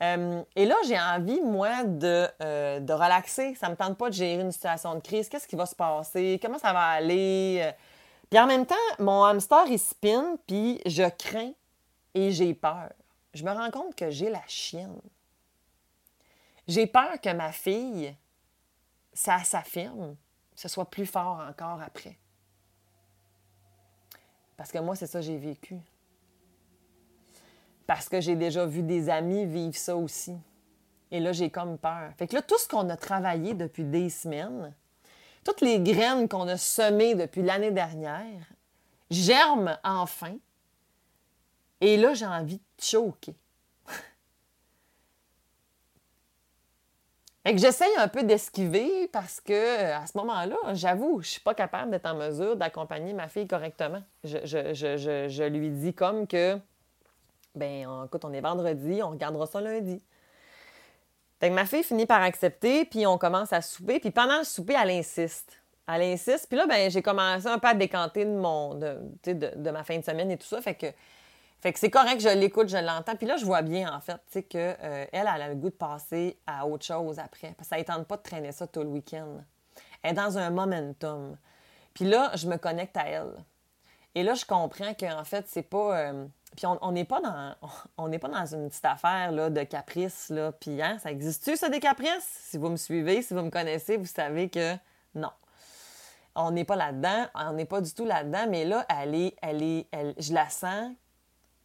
Euh, 0.03 0.43
et 0.57 0.67
là, 0.67 0.75
j'ai 0.87 0.99
envie, 0.99 1.41
moi, 1.41 1.85
de, 1.85 2.29
euh, 2.43 2.81
de 2.81 2.93
relaxer. 2.93 3.55
Ça 3.55 3.67
ne 3.67 3.73
me 3.73 3.77
tente 3.77 3.97
pas 3.97 4.09
de 4.09 4.15
gérer 4.15 4.43
une 4.43 4.51
situation 4.51 4.95
de 4.95 5.01
crise. 5.01 5.29
Qu'est-ce 5.29 5.47
qui 5.47 5.55
va 5.55 5.67
se 5.67 5.77
passer? 5.77 6.41
Comment 6.43 6.59
ça 6.59 6.73
va 6.73 6.87
aller? 6.89 7.61
Euh, 7.63 7.73
puis 8.29 8.41
en 8.41 8.47
même 8.47 8.67
temps, 8.67 8.75
mon 8.99 9.25
hamster, 9.25 9.65
il 9.69 9.79
spin, 9.79 10.37
puis 10.47 10.81
je 10.87 11.09
crains 11.09 11.53
et 12.15 12.33
j'ai 12.33 12.53
peur. 12.55 12.91
Je 13.33 13.45
me 13.45 13.53
rends 13.53 13.71
compte 13.71 13.95
que 13.95 14.11
j'ai 14.11 14.29
la 14.29 14.43
chienne. 14.47 15.01
J'ai 16.67 16.87
peur 16.87 17.21
que 17.21 17.33
ma 17.33 17.53
fille, 17.53 18.15
ça 19.13 19.39
s'affirme, 19.45 20.17
ce 20.55 20.69
soit 20.69 20.89
plus 20.89 21.07
fort 21.07 21.45
encore 21.49 21.81
après. 21.81 22.17
Parce 24.57 24.73
que 24.73 24.79
moi, 24.79 24.97
c'est 24.97 25.07
ça 25.07 25.21
que 25.21 25.27
j'ai 25.27 25.39
vécu 25.39 25.79
parce 27.87 28.09
que 28.09 28.21
j'ai 28.21 28.37
déjà 28.37 28.67
vu 28.67 28.83
des 28.83 29.09
amis 29.09 29.45
vivre 29.47 29.77
ça 29.77 29.97
aussi. 29.97 30.37
Et 31.11 31.21
là, 31.21 31.33
j'ai 31.33 31.51
comme 31.51 31.79
peur. 31.79 32.11
Fait 32.17 32.27
que 32.27 32.35
là, 32.35 32.43
tout 32.43 32.59
ce 32.59 32.67
qu'on 32.67 32.89
a 32.89 32.97
travaillé 32.97 33.55
depuis 33.55 33.85
des 33.85 34.09
semaines, 34.09 34.75
toutes 35.45 35.61
les 35.61 35.81
graines 35.81 36.29
qu'on 36.29 36.49
a 36.49 36.57
semées 36.57 37.15
depuis 37.15 37.43
l'année 37.43 37.71
dernière, 37.71 38.47
germent 39.11 39.79
enfin. 39.85 40.37
Et 41.81 41.97
là, 41.97 42.15
j'ai 42.15 42.27
envie 42.27 42.59
de 42.59 42.83
choquer. 42.83 43.35
Et 47.45 47.53
que 47.53 47.61
j'essaye 47.61 47.95
un 47.99 48.07
peu 48.07 48.23
d'esquiver 48.23 49.09
parce 49.09 49.41
que 49.41 49.93
à 49.93 50.07
ce 50.07 50.17
moment-là, 50.19 50.57
j'avoue, 50.75 51.23
je 51.23 51.29
suis 51.31 51.41
pas 51.41 51.55
capable 51.55 51.91
d'être 51.91 52.07
en 52.07 52.15
mesure 52.15 52.57
d'accompagner 52.57 53.13
ma 53.15 53.29
fille 53.29 53.49
correctement. 53.49 54.03
Je, 54.23 54.39
je, 54.45 55.49
lui 55.49 55.71
dis 55.71 55.93
comme 55.93 56.29
que 56.29 56.57
ben, 57.55 58.05
écoute, 58.07 58.25
on 58.25 58.33
est 58.33 58.41
vendredi, 58.41 59.03
on 59.03 59.11
regardera 59.11 59.47
ça 59.47 59.61
lundi. 59.61 60.01
Fait 61.43 61.49
que 61.49 61.55
ma 61.55 61.67
fille 61.67 61.83
finit 61.83 62.07
par 62.07 62.23
accepter, 62.23 62.85
puis 62.85 63.05
on 63.05 63.19
commence 63.19 63.53
à 63.53 63.61
souper. 63.61 63.99
Puis 63.99 64.13
pendant 64.13 64.39
le 64.39 64.45
souper, 64.45 64.77
elle 64.81 64.91
insiste. 64.91 65.61
Elle 65.89 66.03
insiste. 66.03 66.47
Puis 66.49 66.57
là, 66.57 66.67
ben, 66.67 66.89
j'ai 66.89 67.03
commencé 67.03 67.49
un 67.49 67.59
peu 67.59 67.67
à 67.67 67.75
décanter 67.75 68.25
de, 68.25 68.31
mon, 68.31 68.75
de, 68.75 69.01
de, 69.25 69.71
ma 69.71 69.83
fin 69.83 69.99
de 69.99 70.05
semaine 70.05 70.31
et 70.31 70.37
tout 70.37 70.47
ça. 70.47 70.63
Fait 70.63 70.77
que, 70.77 70.87
fait 71.61 71.73
que 71.73 71.81
c'est 71.81 71.91
correct, 71.91 72.21
je 72.21 72.29
l'écoute, 72.29 72.69
je 72.69 72.77
l'entends. 72.77 73.17
Puis 73.17 73.27
là, 73.27 73.37
je 73.37 73.45
vois 73.45 73.63
bien, 73.63 73.93
en 73.93 74.01
fait, 74.01 74.21
tu 74.31 74.43
qu'elle, 74.45 74.79
euh, 74.83 75.07
elle, 75.13 75.27
a 75.27 75.49
le 75.49 75.57
goût 75.57 75.71
de 75.71 75.75
passer 75.75 76.39
à 76.47 76.65
autre 76.65 76.85
chose 76.85 77.19
après. 77.19 77.55
Parce 77.57 77.69
que 77.69 77.85
ça 77.85 77.99
ne 77.99 78.05
pas 78.05 78.17
de 78.17 78.23
traîner 78.23 78.53
ça 78.53 78.69
tout 78.69 78.81
le 78.81 78.89
week-end. 78.89 79.39
Elle 80.03 80.13
est 80.13 80.15
dans 80.15 80.39
un 80.39 80.51
momentum. 80.51 81.37
Puis 81.93 82.05
là, 82.05 82.31
je 82.35 82.47
me 82.47 82.57
connecte 82.57 82.97
à 82.97 83.09
elle. 83.09 83.35
Et 84.15 84.23
là, 84.23 84.35
je 84.35 84.45
comprends 84.45 84.95
qu'en 84.95 85.25
fait, 85.25 85.47
c'est 85.49 85.63
pas... 85.63 85.99
Euh, 85.99 86.27
puis 86.57 86.67
on 86.67 86.93
n'est 86.93 87.05
pas 87.05 87.21
dans 87.21 87.55
pas 88.19 88.29
dans 88.29 88.47
une 88.47 88.69
petite 88.69 88.85
affaire 88.85 89.33
là, 89.33 89.51
de 89.51 89.63
caprice 89.63 90.29
là. 90.31 90.53
Puis 90.53 90.83
hein, 90.83 90.99
ça 90.99 91.11
existe-tu 91.11 91.57
ça 91.57 91.69
des 91.69 91.81
caprices? 91.81 92.47
Si 92.51 92.59
vous 92.59 92.69
me 92.69 92.77
suivez, 92.77 93.23
si 93.23 93.35
vous 93.35 93.43
me 93.43 93.51
connaissez, 93.51 93.97
vous 93.97 94.07
savez 94.07 94.49
que 94.49 94.75
non. 95.15 95.31
On 96.35 96.51
n'est 96.51 96.65
pas 96.65 96.77
là-dedans, 96.77 97.27
on 97.35 97.53
n'est 97.53 97.67
pas 97.67 97.81
du 97.81 97.93
tout 97.93 98.07
là-dedans, 98.07 98.47
mais 98.49 98.65
là 98.65 98.87
elle 98.89 99.15
est 99.15 99.37
elle 99.43 99.63
est 99.63 99.87
elle, 99.91 100.15
je 100.19 100.33
la 100.33 100.49
sens 100.49 100.93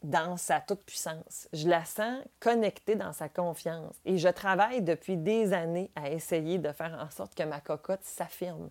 dans 0.03 0.37
sa 0.37 0.59
toute 0.61 0.83
puissance. 0.83 1.47
Je 1.53 1.67
la 1.67 1.83
sens 1.83 2.21
connectée 2.39 2.95
dans 2.95 3.13
sa 3.13 3.29
confiance 3.29 3.95
et 4.05 4.17
je 4.17 4.27
travaille 4.27 4.81
depuis 4.81 5.17
des 5.17 5.53
années 5.53 5.91
à 5.95 6.09
essayer 6.09 6.59
de 6.59 6.71
faire 6.71 6.97
en 7.01 7.09
sorte 7.09 7.35
que 7.35 7.43
ma 7.43 7.59
cocotte 7.59 8.03
s'affirme 8.03 8.69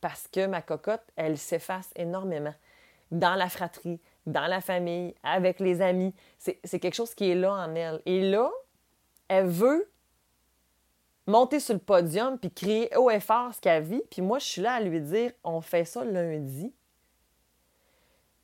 parce 0.00 0.28
que 0.28 0.46
ma 0.46 0.62
cocotte, 0.62 1.04
elle 1.16 1.38
s'efface 1.38 1.90
énormément 1.96 2.54
dans 3.10 3.34
la 3.34 3.48
fratrie, 3.48 4.00
dans 4.26 4.46
la 4.46 4.60
famille, 4.60 5.14
avec 5.22 5.60
les 5.60 5.80
amis. 5.80 6.14
C'est 6.38 6.78
quelque 6.78 6.94
chose 6.94 7.14
qui 7.14 7.30
est 7.30 7.34
là 7.34 7.52
en 7.52 7.74
elle. 7.74 8.00
Et 8.06 8.28
là, 8.28 8.50
elle 9.28 9.46
veut 9.46 9.90
monter 11.26 11.60
sur 11.60 11.74
le 11.74 11.80
podium 11.80 12.38
puis 12.38 12.50
crier 12.50 12.90
haut 12.96 13.10
et 13.10 13.20
fort 13.20 13.54
ce 13.54 13.60
qu'elle 13.60 13.84
vit. 13.84 14.02
Puis 14.10 14.22
moi, 14.22 14.38
je 14.38 14.44
suis 14.44 14.62
là 14.62 14.74
à 14.74 14.80
lui 14.80 15.00
dire 15.00 15.32
on 15.44 15.60
fait 15.60 15.84
ça 15.84 16.04
lundi. 16.04 16.72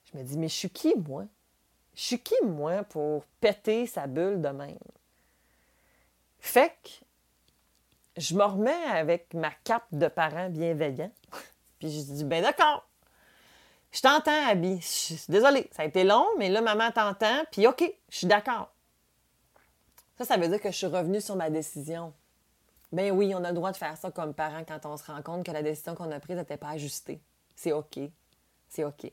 Je 0.04 0.18
me 0.18 0.22
dis 0.22 0.38
mais 0.38 0.48
je 0.48 0.54
suis 0.54 0.70
qui, 0.70 0.94
moi? 0.96 1.24
Je 1.94 2.02
suis 2.02 2.20
qui, 2.20 2.34
moi, 2.44 2.82
pour 2.84 3.24
péter 3.40 3.86
sa 3.86 4.06
bulle 4.06 4.42
de 4.42 4.48
même 4.48 4.78
Fait 6.38 6.72
que 6.82 6.90
je 8.18 8.34
me 8.34 8.44
remets 8.44 8.84
avec 8.90 9.32
ma 9.34 9.50
cape 9.64 9.86
de 9.92 10.08
parent 10.08 10.48
bienveillant. 10.48 11.10
puis 11.78 11.90
je 11.90 12.12
dis 12.12 12.24
ben 12.24 12.42
d'accord. 12.42 12.88
Je 13.96 14.02
t'entends, 14.02 14.46
Abby. 14.46 14.78
Désolée, 15.26 15.70
ça 15.72 15.80
a 15.80 15.86
été 15.86 16.04
long, 16.04 16.26
mais 16.36 16.50
là, 16.50 16.60
maman 16.60 16.90
t'entend, 16.90 17.44
puis 17.50 17.66
OK, 17.66 17.82
je 18.10 18.16
suis 18.18 18.26
d'accord. 18.26 18.70
Ça, 20.18 20.26
ça 20.26 20.36
veut 20.36 20.48
dire 20.48 20.60
que 20.60 20.70
je 20.70 20.76
suis 20.76 20.86
revenue 20.86 21.22
sur 21.22 21.34
ma 21.34 21.48
décision. 21.48 22.12
Ben 22.92 23.10
oui, 23.10 23.32
on 23.34 23.42
a 23.42 23.48
le 23.48 23.54
droit 23.54 23.72
de 23.72 23.76
faire 23.78 23.96
ça 23.96 24.10
comme 24.10 24.34
parent 24.34 24.64
quand 24.68 24.84
on 24.84 24.98
se 24.98 25.04
rend 25.10 25.22
compte 25.22 25.46
que 25.46 25.50
la 25.50 25.62
décision 25.62 25.94
qu'on 25.94 26.10
a 26.10 26.20
prise 26.20 26.36
n'était 26.36 26.58
pas 26.58 26.68
ajustée. 26.68 27.22
C'est 27.54 27.72
OK. 27.72 27.98
C'est 28.68 28.84
OK. 28.84 29.10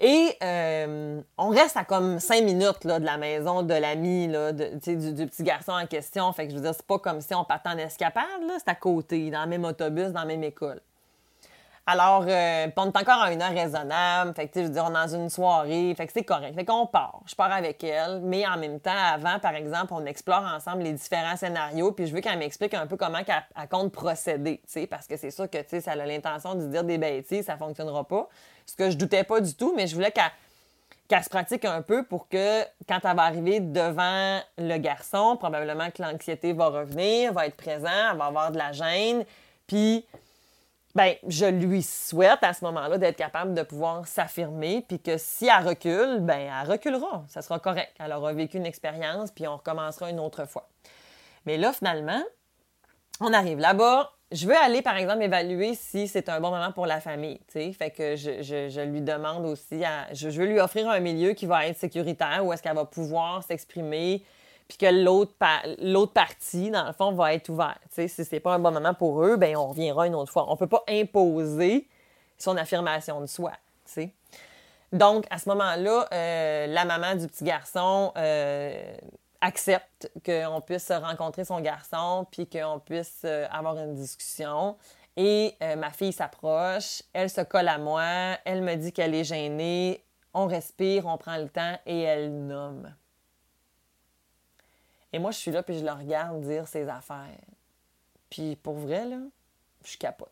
Et 0.00 0.36
euh, 0.42 1.20
on 1.36 1.50
reste 1.50 1.76
à 1.76 1.84
comme 1.84 2.20
cinq 2.20 2.44
minutes 2.44 2.84
là, 2.84 2.98
de 2.98 3.04
la 3.04 3.18
maison 3.18 3.62
de 3.62 3.74
l'ami, 3.74 4.28
du, 4.28 5.12
du, 5.12 5.26
petit 5.26 5.42
garçon 5.42 5.72
en 5.72 5.86
question. 5.86 6.32
Fait 6.32 6.46
que 6.46 6.52
je 6.52 6.56
veux 6.56 6.62
dire, 6.62 6.74
c'est 6.74 6.86
pas 6.86 6.98
comme 6.98 7.20
si 7.20 7.34
on 7.34 7.44
partait 7.44 7.68
en 7.68 7.76
escapade, 7.76 8.24
c'est 8.56 8.70
à 8.70 8.74
côté, 8.74 9.30
dans 9.30 9.42
le 9.42 9.48
même 9.48 9.66
autobus, 9.66 10.12
dans 10.12 10.20
la 10.20 10.24
même 10.24 10.44
école. 10.44 10.80
Alors, 11.90 12.26
euh, 12.28 12.66
on 12.76 12.84
est 12.84 12.98
encore 12.98 13.22
à 13.22 13.32
une 13.32 13.40
heure 13.40 13.54
raisonnable. 13.54 14.34
Fait 14.34 14.46
que, 14.46 14.60
je 14.60 14.66
veux 14.66 14.68
dire, 14.68 14.84
on 14.84 14.90
est 14.90 15.06
dans 15.06 15.14
une 15.14 15.30
soirée. 15.30 15.94
Fait 15.96 16.06
que 16.06 16.12
c'est 16.12 16.22
correct. 16.22 16.54
Fait 16.54 16.66
qu'on 16.66 16.84
part. 16.84 17.20
Je 17.24 17.34
pars 17.34 17.50
avec 17.50 17.82
elle. 17.82 18.20
Mais 18.24 18.46
en 18.46 18.58
même 18.58 18.78
temps, 18.78 18.90
avant, 18.92 19.38
par 19.38 19.54
exemple, 19.54 19.94
on 19.94 20.04
explore 20.04 20.42
ensemble 20.42 20.82
les 20.82 20.92
différents 20.92 21.38
scénarios. 21.38 21.92
Puis 21.92 22.06
je 22.06 22.14
veux 22.14 22.20
qu'elle 22.20 22.38
m'explique 22.38 22.74
un 22.74 22.86
peu 22.86 22.98
comment 22.98 23.20
elle, 23.26 23.68
compte 23.70 23.90
procéder. 23.90 24.60
Parce 24.90 25.06
que 25.06 25.16
c'est 25.16 25.30
sûr 25.30 25.48
que, 25.48 25.56
tu 25.62 25.80
sais, 25.80 25.90
elle 25.90 26.02
a 26.02 26.06
l'intention 26.06 26.56
de 26.56 26.66
dire 26.66 26.84
des 26.84 26.98
bêtises, 26.98 27.46
ça 27.46 27.56
fonctionnera 27.56 28.04
pas. 28.04 28.28
Ce 28.66 28.76
que 28.76 28.90
je 28.90 28.96
doutais 28.98 29.24
pas 29.24 29.40
du 29.40 29.54
tout, 29.54 29.72
mais 29.74 29.86
je 29.86 29.94
voulais 29.94 30.12
qu'elle 30.12 31.24
se 31.24 31.30
pratique 31.30 31.64
un 31.64 31.80
peu 31.80 32.02
pour 32.02 32.28
que 32.28 32.64
quand 32.86 33.00
elle 33.02 33.16
va 33.16 33.22
arriver 33.22 33.60
devant 33.60 34.40
le 34.58 34.76
garçon, 34.76 35.38
probablement 35.38 35.90
que 35.90 36.02
l'anxiété 36.02 36.52
va 36.52 36.66
revenir, 36.66 37.32
va 37.32 37.46
être 37.46 37.56
présent, 37.56 38.10
elle 38.10 38.18
va 38.18 38.26
avoir 38.26 38.52
de 38.52 38.58
la 38.58 38.72
gêne. 38.72 39.24
Puis 39.66 40.04
ben, 40.98 41.14
je 41.28 41.46
lui 41.46 41.84
souhaite 41.84 42.42
à 42.42 42.52
ce 42.52 42.64
moment-là 42.64 42.98
d'être 42.98 43.16
capable 43.16 43.54
de 43.54 43.62
pouvoir 43.62 44.08
s'affirmer, 44.08 44.84
puis 44.88 44.98
que 44.98 45.16
si 45.16 45.46
elle 45.46 45.64
recule, 45.64 46.18
ben, 46.22 46.50
elle 46.50 46.68
reculera. 46.68 47.22
Ça 47.28 47.40
sera 47.40 47.60
correct. 47.60 47.94
Elle 48.00 48.12
aura 48.12 48.32
vécu 48.32 48.56
une 48.56 48.66
expérience, 48.66 49.30
puis 49.30 49.46
on 49.46 49.58
recommencera 49.58 50.10
une 50.10 50.18
autre 50.18 50.44
fois. 50.46 50.68
Mais 51.46 51.56
là, 51.56 51.72
finalement, 51.72 52.20
on 53.20 53.32
arrive 53.32 53.60
là-bas. 53.60 54.10
Je 54.32 54.48
veux 54.48 54.56
aller, 54.56 54.82
par 54.82 54.96
exemple, 54.96 55.22
évaluer 55.22 55.76
si 55.76 56.08
c'est 56.08 56.28
un 56.28 56.40
bon 56.40 56.50
moment 56.50 56.72
pour 56.72 56.86
la 56.86 57.00
famille. 57.00 57.38
sais. 57.46 57.72
Fait 57.72 57.92
que 57.92 58.16
je, 58.16 58.42
je, 58.42 58.80
lui 58.80 59.00
demande 59.00 59.46
aussi, 59.46 59.84
à, 59.84 60.12
je 60.12 60.28
veux 60.30 60.46
lui 60.46 60.58
offrir 60.58 60.90
un 60.90 60.98
milieu 60.98 61.32
qui 61.32 61.46
va 61.46 61.68
être 61.68 61.78
sécuritaire, 61.78 62.44
où 62.44 62.52
est-ce 62.52 62.60
qu'elle 62.60 62.74
va 62.74 62.86
pouvoir 62.86 63.44
s'exprimer, 63.44 64.24
puis 64.68 64.76
que 64.78 64.86
l'autre, 64.86 65.32
partie, 66.12 66.70
dans 66.70 66.86
le 66.86 66.92
fond, 66.92 67.12
va 67.12 67.34
être 67.34 67.48
ouverte. 67.48 67.80
Si 67.90 68.08
si 68.08 68.24
c'est 68.24 68.40
pas 68.40 68.54
un 68.54 68.58
bon 68.58 68.70
moment 68.70 68.94
pour 68.94 69.24
eux, 69.24 69.36
ben 69.36 69.56
on 69.56 69.68
reviendra 69.68 70.06
une 70.06 70.14
autre 70.14 70.30
fois. 70.30 70.46
On 70.48 70.56
peut 70.56 70.66
pas 70.66 70.84
imposer 70.88 71.88
son 72.36 72.56
affirmation 72.56 73.20
de 73.20 73.26
soi. 73.26 73.52
Donc, 74.92 75.26
à 75.30 75.38
ce 75.38 75.48
moment-là, 75.50 76.06
euh, 76.12 76.66
la 76.66 76.84
maman 76.84 77.14
du 77.14 77.26
petit 77.26 77.44
garçon 77.44 78.12
euh, 78.16 78.96
accepte 79.40 80.10
qu'on 80.24 80.60
puisse 80.60 80.90
rencontrer 80.90 81.44
son 81.44 81.60
garçon, 81.60 82.26
puis 82.30 82.48
qu'on 82.48 82.80
puisse 82.80 83.22
euh, 83.24 83.46
avoir 83.50 83.76
une 83.78 83.94
discussion. 83.94 84.76
Et 85.20 85.56
ma 85.76 85.90
fille 85.90 86.12
s'approche, 86.12 87.02
elle 87.12 87.28
se 87.28 87.40
colle 87.40 87.66
à 87.66 87.76
moi, 87.76 88.38
elle 88.44 88.62
me 88.62 88.76
dit 88.76 88.92
qu'elle 88.92 89.16
est 89.16 89.24
gênée, 89.24 90.04
on 90.32 90.46
respire, 90.46 91.06
on 91.06 91.18
prend 91.18 91.36
le 91.38 91.48
temps 91.48 91.76
et 91.86 92.02
elle 92.02 92.46
nomme. 92.46 92.94
Et 95.12 95.18
moi, 95.18 95.30
je 95.30 95.38
suis 95.38 95.50
là, 95.50 95.62
puis 95.62 95.78
je 95.78 95.84
le 95.84 95.92
regarde 95.92 96.40
dire 96.42 96.66
ses 96.68 96.88
affaires. 96.88 97.40
Puis 98.30 98.56
pour 98.56 98.74
vrai, 98.74 99.06
là, 99.06 99.18
je 99.84 99.96
capote. 99.96 100.28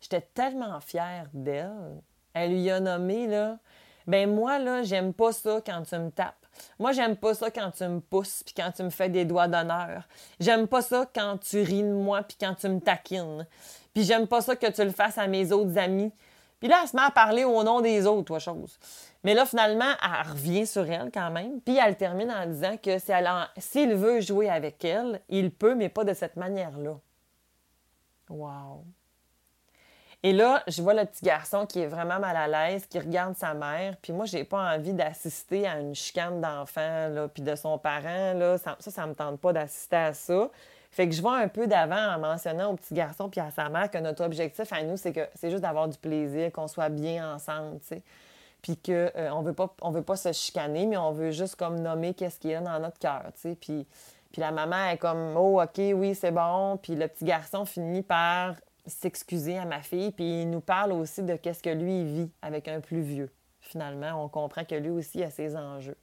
J'étais 0.00 0.22
tellement 0.34 0.80
fière 0.80 1.28
d'elle. 1.32 2.00
Elle 2.32 2.52
lui 2.52 2.70
a 2.70 2.80
nommé, 2.80 3.26
là, 3.26 3.58
ben 4.06 4.32
moi, 4.32 4.58
là, 4.58 4.82
j'aime 4.82 5.12
pas 5.12 5.32
ça 5.32 5.60
quand 5.64 5.82
tu 5.82 5.96
me 5.96 6.10
tapes. 6.10 6.34
Moi, 6.78 6.92
j'aime 6.92 7.16
pas 7.16 7.34
ça 7.34 7.50
quand 7.50 7.70
tu 7.70 7.84
me 7.84 8.00
pousses 8.00 8.42
puis 8.42 8.54
quand 8.56 8.70
tu 8.72 8.82
me 8.82 8.90
fais 8.90 9.08
des 9.08 9.24
doigts 9.24 9.48
d'honneur. 9.48 10.02
J'aime 10.38 10.66
pas 10.66 10.82
ça 10.82 11.08
quand 11.14 11.38
tu 11.38 11.62
ris 11.62 11.82
de 11.82 11.92
moi 11.92 12.22
puis 12.22 12.36
quand 12.40 12.54
tu 12.54 12.68
me 12.68 12.80
taquines. 12.80 13.46
Puis 13.94 14.04
j'aime 14.04 14.26
pas 14.26 14.40
ça 14.40 14.56
que 14.56 14.66
tu 14.70 14.84
le 14.84 14.90
fasses 14.90 15.18
à 15.18 15.26
mes 15.26 15.52
autres 15.52 15.76
amis. 15.78 16.12
Puis 16.60 16.68
là, 16.68 16.80
elle 16.82 16.88
se 16.88 16.94
met 16.94 17.02
à 17.02 17.10
parler 17.10 17.44
au 17.44 17.62
nom 17.64 17.80
des 17.80 18.06
autres, 18.06 18.26
toi, 18.26 18.38
chose. 18.38 18.78
Mais 19.24 19.34
là, 19.34 19.46
finalement, 19.46 19.92
elle 20.02 20.30
revient 20.30 20.66
sur 20.66 20.88
elle 20.88 21.10
quand 21.12 21.30
même. 21.30 21.60
Puis 21.62 21.76
elle 21.76 21.96
termine 21.96 22.30
en 22.30 22.46
disant 22.46 22.76
que 22.76 22.98
si 22.98 23.12
s'il 23.58 23.94
veut 23.94 24.20
jouer 24.20 24.48
avec 24.48 24.84
elle, 24.84 25.20
il 25.28 25.50
peut, 25.50 25.74
mais 25.74 25.88
pas 25.88 26.04
de 26.04 26.12
cette 26.12 26.36
manière-là. 26.36 26.98
Wow! 28.28 28.84
Et 30.22 30.34
là, 30.34 30.62
je 30.66 30.82
vois 30.82 30.92
le 30.92 31.06
petit 31.06 31.24
garçon 31.24 31.64
qui 31.64 31.80
est 31.80 31.86
vraiment 31.86 32.18
mal 32.18 32.36
à 32.36 32.46
l'aise, 32.46 32.86
qui 32.86 32.98
regarde 32.98 33.34
sa 33.36 33.54
mère. 33.54 33.96
Puis 34.02 34.12
moi, 34.12 34.26
j'ai 34.26 34.44
pas 34.44 34.74
envie 34.74 34.92
d'assister 34.92 35.66
à 35.66 35.80
une 35.80 35.94
chicane 35.94 36.42
d'enfant, 36.42 37.08
là, 37.08 37.28
puis 37.28 37.42
de 37.42 37.54
son 37.54 37.78
parent. 37.78 38.34
Là. 38.34 38.58
Ça, 38.58 38.76
ça, 38.80 38.90
ça 38.90 39.06
me 39.06 39.14
tente 39.14 39.40
pas 39.40 39.54
d'assister 39.54 39.96
à 39.96 40.12
ça. 40.12 40.50
Fait 40.90 41.08
que 41.08 41.14
je 41.14 41.22
vois 41.22 41.36
un 41.36 41.48
peu 41.48 41.66
d'avant 41.66 42.14
en 42.14 42.18
mentionnant 42.18 42.72
au 42.72 42.76
petit 42.76 42.94
garçon 42.94 43.28
puis 43.28 43.40
à 43.40 43.50
sa 43.50 43.68
mère 43.68 43.90
que 43.90 43.98
notre 43.98 44.24
objectif 44.24 44.72
à 44.72 44.82
nous, 44.82 44.96
c'est 44.96 45.12
que 45.12 45.28
c'est 45.34 45.50
juste 45.50 45.62
d'avoir 45.62 45.88
du 45.88 45.96
plaisir, 45.96 46.50
qu'on 46.52 46.66
soit 46.66 46.88
bien 46.88 47.34
ensemble, 47.34 47.78
tu 47.80 47.86
sais 47.86 48.02
puis 48.62 48.76
qu'on 48.76 48.92
euh, 48.92 49.42
veut 49.42 49.52
pas 49.52 49.74
on 49.80 49.90
veut 49.90 50.02
pas 50.02 50.16
se 50.16 50.32
chicaner, 50.32 50.86
mais 50.86 50.96
on 50.96 51.12
veut 51.12 51.30
juste 51.30 51.56
comme 51.56 51.80
nommer 51.80 52.14
qu'est-ce 52.14 52.38
qu'il 52.38 52.50
y 52.50 52.54
a 52.54 52.60
dans 52.60 52.78
notre 52.78 52.98
cœur, 52.98 53.24
tu 53.34 53.40
sais. 53.40 53.56
Puis, 53.60 53.86
puis 54.32 54.40
la 54.40 54.52
maman 54.52 54.90
est 54.90 54.98
comme 54.98 55.36
oh 55.36 55.60
ok 55.60 55.78
oui 55.94 56.14
c'est 56.14 56.30
bon, 56.30 56.76
puis 56.76 56.94
le 56.94 57.08
petit 57.08 57.24
garçon 57.24 57.64
finit 57.64 58.02
par 58.02 58.56
s'excuser 58.86 59.58
à 59.58 59.64
ma 59.64 59.82
fille, 59.82 60.10
puis 60.12 60.42
il 60.42 60.50
nous 60.50 60.60
parle 60.60 60.92
aussi 60.92 61.22
de 61.22 61.36
qu'est-ce 61.36 61.62
que 61.62 61.70
lui 61.70 62.04
vit 62.04 62.30
avec 62.42 62.68
un 62.68 62.80
plus 62.80 63.02
vieux. 63.02 63.30
Finalement, 63.60 64.24
on 64.24 64.28
comprend 64.28 64.64
que 64.64 64.74
lui 64.74 64.90
aussi 64.90 65.22
a 65.22 65.30
ses 65.30 65.54
enjeux. 65.56 65.96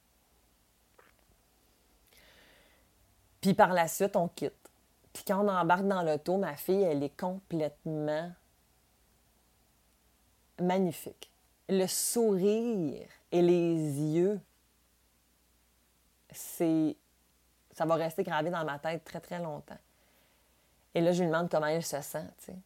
Puis 3.40 3.54
par 3.54 3.72
la 3.72 3.88
suite, 3.88 4.16
on 4.16 4.28
quitte. 4.28 4.67
Quand 5.26 5.44
on 5.44 5.48
embarque 5.48 5.86
dans 5.86 6.02
l'auto, 6.02 6.36
ma 6.36 6.56
fille, 6.56 6.82
elle 6.82 7.02
est 7.02 7.16
complètement 7.16 8.30
magnifique 10.60 11.30
le 11.68 11.86
sourire 11.86 13.06
et 13.30 13.42
les 13.42 13.74
yeux, 13.74 14.40
c'est. 16.30 16.96
Ça 17.72 17.84
va 17.84 17.94
rester 17.94 18.24
gravé 18.24 18.50
dans 18.50 18.64
ma 18.64 18.78
tête 18.78 19.04
très, 19.04 19.20
très 19.20 19.38
longtemps. 19.38 19.78
Et 20.94 21.00
là, 21.00 21.12
je 21.12 21.22
lui 21.22 21.28
demande 21.30 21.48
comment 21.48 21.66
elle 21.66 21.84
se 21.84 22.00
sent, 22.00 22.26
tu 22.38 22.46
sais. 22.46 22.56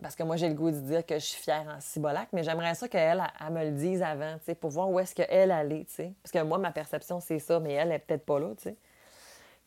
Parce 0.00 0.14
que 0.14 0.22
moi, 0.22 0.36
j'ai 0.36 0.48
le 0.48 0.54
goût 0.54 0.70
de 0.70 0.78
dire 0.78 1.04
que 1.04 1.14
je 1.14 1.24
suis 1.24 1.42
fière 1.42 1.66
en 1.66 1.80
cibolac, 1.80 2.28
mais 2.32 2.44
j'aimerais 2.44 2.76
ça 2.76 2.86
qu'elle 2.86 3.20
elle, 3.40 3.52
me 3.52 3.64
le 3.64 3.72
dise 3.72 4.00
avant, 4.02 4.38
tu 4.38 4.44
sais, 4.44 4.54
pour 4.54 4.70
voir 4.70 4.88
où 4.88 5.00
est-ce 5.00 5.16
qu'elle 5.16 5.50
allait, 5.50 5.84
tu 5.86 5.94
sais. 5.94 6.12
Parce 6.22 6.30
que 6.30 6.40
moi, 6.42 6.58
ma 6.58 6.70
perception, 6.70 7.18
c'est 7.18 7.40
ça, 7.40 7.58
mais 7.58 7.72
elle, 7.72 7.88
elle 7.88 7.94
est 7.94 7.98
peut-être 7.98 8.24
pas 8.24 8.38
là, 8.38 8.54
tu 8.56 8.64
sais. 8.64 8.76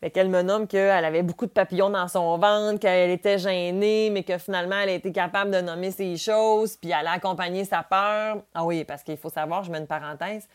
Fait 0.02 0.10
qu'elle 0.10 0.30
me 0.30 0.42
nomme 0.42 0.68
qu'elle 0.68 1.06
avait 1.06 1.22
beaucoup 1.22 1.46
de 1.46 1.52
papillons 1.52 1.92
dans 1.92 2.08
son 2.08 2.38
ventre, 2.40 2.80
qu'elle 2.80 3.12
était 3.12 3.38
gênée, 3.38 4.10
mais 4.10 4.24
que 4.24 4.40
finalement, 4.40 4.78
elle 4.82 4.90
été 4.90 5.12
capable 5.12 5.52
de 5.52 5.62
nommer 5.62 5.92
ces 5.92 6.18
choses, 6.18 6.76
puis 6.76 6.90
elle 6.90 7.06
a 7.06 7.12
accompagné 7.12 7.66
sa 7.66 7.84
peur. 7.84 8.38
Ah 8.56 8.66
oui, 8.66 8.84
parce 8.84 9.04
qu'il 9.04 9.18
faut 9.18 9.30
savoir, 9.30 9.64
je 9.64 9.72
mets 9.72 9.78
une 9.78 9.86
parenthèse, 9.86 10.48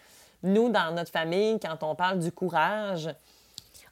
nous, 0.42 0.68
dans 0.68 0.92
notre 0.92 1.12
famille, 1.12 1.60
quand 1.60 1.82
on 1.82 1.94
parle 1.94 2.18
du 2.18 2.32
courage, 2.32 3.08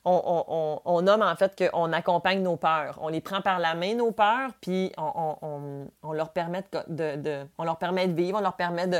on, 0.04 1.00
nomme 1.02 1.22
en 1.22 1.34
fait 1.36 1.56
qu'on 1.56 1.92
accompagne 1.92 2.42
nos 2.42 2.56
peurs. 2.56 2.98
On 3.00 3.08
les 3.08 3.20
prend 3.20 3.40
par 3.40 3.58
la 3.58 3.74
main, 3.74 3.94
nos 3.94 4.12
peurs, 4.12 4.50
puis 4.60 4.92
on, 4.98 6.12
leur 6.12 6.30
permet 6.30 6.64
de, 6.88 7.46
on 7.56 7.64
leur 7.64 7.78
permet 7.78 8.08
de 8.08 8.14
vivre, 8.14 8.38
on 8.38 8.42
leur 8.42 8.56
permet 8.56 8.86
de, 8.86 8.98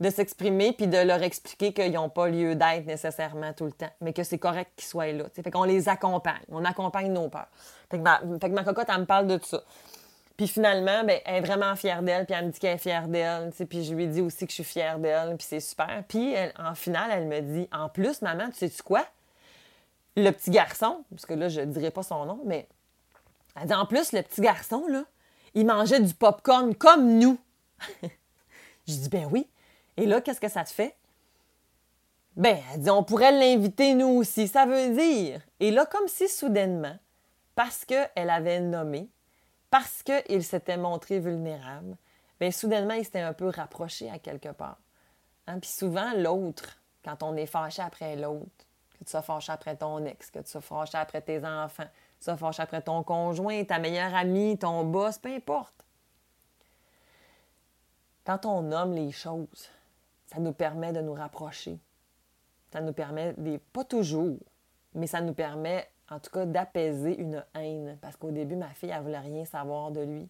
de 0.00 0.08
s'exprimer 0.08 0.72
puis 0.72 0.86
de 0.86 0.98
leur 0.98 1.22
expliquer 1.22 1.72
qu'ils 1.72 1.92
n'ont 1.92 2.08
pas 2.08 2.28
lieu 2.28 2.54
d'être 2.54 2.86
nécessairement 2.86 3.52
tout 3.52 3.66
le 3.66 3.72
temps, 3.72 3.90
mais 4.00 4.12
que 4.12 4.24
c'est 4.24 4.38
correct 4.38 4.70
qu'ils 4.76 4.88
soient 4.88 5.12
là. 5.12 5.24
Fait 5.34 5.50
qu'on 5.50 5.64
les 5.64 5.88
accompagne. 5.88 6.40
On 6.50 6.64
accompagne 6.64 7.12
nos 7.12 7.28
peurs. 7.28 7.48
Fait 7.90 7.98
que 7.98 8.02
ma, 8.02 8.18
fait 8.40 8.48
que 8.48 8.54
ma 8.54 8.64
cocotte, 8.64 8.88
elle 8.88 9.00
me 9.00 9.06
parle 9.06 9.26
de 9.26 9.36
tout 9.36 9.46
ça. 9.46 9.62
Puis 10.38 10.48
finalement, 10.48 11.04
ben, 11.04 11.20
elle 11.26 11.36
est 11.36 11.40
vraiment 11.46 11.76
fière 11.76 12.02
d'elle, 12.02 12.24
puis 12.24 12.34
elle 12.34 12.46
me 12.46 12.50
dit 12.50 12.58
qu'elle 12.58 12.76
est 12.76 12.78
fière 12.78 13.08
d'elle, 13.08 13.52
puis 13.68 13.84
je 13.84 13.94
lui 13.94 14.06
dis 14.06 14.22
aussi 14.22 14.46
que 14.46 14.50
je 14.50 14.54
suis 14.54 14.64
fière 14.64 14.98
d'elle, 14.98 15.36
puis 15.36 15.46
c'est 15.46 15.60
super. 15.60 16.02
Puis 16.08 16.34
en 16.58 16.74
finale, 16.74 17.10
elle 17.12 17.26
me 17.26 17.40
dit, 17.40 17.68
en 17.70 17.90
plus, 17.90 18.22
maman, 18.22 18.48
tu 18.48 18.56
sais-tu 18.56 18.82
quoi? 18.82 19.04
Le 20.16 20.30
petit 20.30 20.50
garçon, 20.50 21.04
parce 21.10 21.26
que 21.26 21.34
là, 21.34 21.50
je 21.50 21.60
ne 21.60 21.66
dirai 21.66 21.90
pas 21.90 22.02
son 22.02 22.24
nom, 22.24 22.40
mais 22.46 22.66
elle 23.60 23.66
dit, 23.66 23.74
en 23.74 23.84
plus, 23.84 24.12
le 24.12 24.22
petit 24.22 24.40
garçon, 24.40 24.86
là, 24.88 25.04
il 25.52 25.66
mangeait 25.66 26.00
du 26.00 26.14
popcorn 26.14 26.74
comme 26.74 27.18
nous. 27.18 27.38
je 28.88 28.94
dis, 28.94 29.08
ben 29.10 29.28
oui. 29.30 29.46
Et 29.96 30.06
là, 30.06 30.20
qu'est-ce 30.20 30.40
que 30.40 30.48
ça 30.48 30.64
te 30.64 30.70
fait? 30.70 30.96
Ben, 32.36 32.58
elle 32.72 32.80
dit, 32.80 32.90
on 32.90 33.02
pourrait 33.02 33.32
l'inviter 33.32 33.94
nous 33.94 34.08
aussi. 34.08 34.48
Ça 34.48 34.66
veut 34.66 34.94
dire. 34.94 35.40
Et 35.58 35.70
là, 35.70 35.86
comme 35.86 36.08
si 36.08 36.28
soudainement, 36.28 36.96
parce 37.54 37.84
qu'elle 37.84 38.30
avait 38.30 38.60
nommé, 38.60 39.08
parce 39.70 40.02
qu'il 40.02 40.42
s'était 40.42 40.76
montré 40.76 41.18
vulnérable, 41.18 41.96
bien, 42.38 42.50
soudainement, 42.50 42.94
il 42.94 43.04
s'était 43.04 43.20
un 43.20 43.34
peu 43.34 43.48
rapproché 43.48 44.10
à 44.10 44.18
quelque 44.18 44.50
part. 44.50 44.78
Hein? 45.46 45.58
Puis 45.58 45.70
souvent, 45.70 46.12
l'autre, 46.14 46.78
quand 47.04 47.22
on 47.22 47.36
est 47.36 47.46
fâché 47.46 47.82
après 47.82 48.16
l'autre, 48.16 48.66
que 48.98 49.04
tu 49.04 49.10
sois 49.10 49.22
fâché 49.22 49.52
après 49.52 49.76
ton 49.76 50.04
ex, 50.04 50.30
que 50.30 50.38
tu 50.38 50.50
sois 50.50 50.60
fâché 50.60 50.98
après 50.98 51.20
tes 51.22 51.44
enfants, 51.44 51.84
que 51.84 52.18
tu 52.18 52.24
sois 52.24 52.36
fâché 52.36 52.62
après 52.62 52.82
ton 52.82 53.02
conjoint, 53.02 53.64
ta 53.64 53.78
meilleure 53.78 54.14
amie, 54.14 54.58
ton 54.58 54.84
boss, 54.84 55.18
peu 55.18 55.34
importe. 55.34 55.74
Quand 58.24 58.44
on 58.46 58.62
nomme 58.62 58.94
les 58.94 59.10
choses, 59.10 59.70
ça 60.30 60.38
nous 60.38 60.52
permet 60.52 60.92
de 60.92 61.00
nous 61.00 61.14
rapprocher. 61.14 61.78
Ça 62.72 62.80
nous 62.80 62.92
permet, 62.92 63.34
pas 63.72 63.84
toujours, 63.84 64.38
mais 64.94 65.08
ça 65.08 65.20
nous 65.20 65.34
permet 65.34 65.88
en 66.08 66.20
tout 66.20 66.30
cas 66.30 66.46
d'apaiser 66.46 67.18
une 67.20 67.44
haine. 67.54 67.98
Parce 68.00 68.16
qu'au 68.16 68.30
début, 68.30 68.54
ma 68.54 68.68
fille, 68.70 68.90
elle 68.90 69.02
voulait 69.02 69.18
rien 69.18 69.44
savoir 69.44 69.90
de 69.90 70.00
lui. 70.00 70.28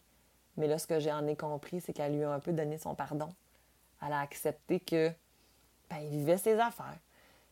Mais 0.56 0.66
là, 0.66 0.78
ce 0.78 0.86
que 0.86 1.00
j'en 1.00 1.26
ai 1.26 1.36
compris, 1.36 1.82
c'est 1.82 1.92
qu'elle 1.92 2.16
lui 2.16 2.24
a 2.24 2.32
un 2.32 2.40
peu 2.40 2.52
donné 2.52 2.78
son 2.78 2.94
pardon. 2.94 3.28
Elle 4.02 4.12
a 4.12 4.20
accepté 4.20 4.80
que 4.80 5.12
ben, 5.90 5.98
il 5.98 6.08
vivait 6.08 6.38
ses 6.38 6.58
affaires. 6.58 6.98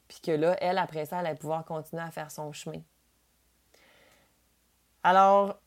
Puis 0.09 0.21
que 0.23 0.31
là, 0.31 0.57
elle, 0.61 0.79
après 0.79 1.05
ça, 1.05 1.21
elle 1.21 1.27
allait 1.27 1.39
pouvoir 1.39 1.67
continuer 1.67 2.03
à 2.03 2.11
faire 2.11 2.31
son 2.31 2.53
chemin. 2.53 2.81
Alors, 5.03 5.61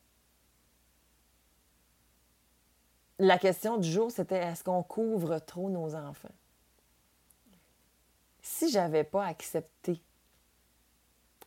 la 3.20 3.38
question 3.38 3.78
du 3.78 3.90
jour, 3.90 4.10
c'était 4.12 4.38
est-ce 4.38 4.64
qu'on 4.64 4.82
couvre 4.82 5.38
trop 5.38 5.70
nos 5.70 5.96
enfants? 5.96 6.30
Si 8.54 8.70
j'avais 8.70 9.06
pas 9.06 9.26
accepté, 9.26 10.02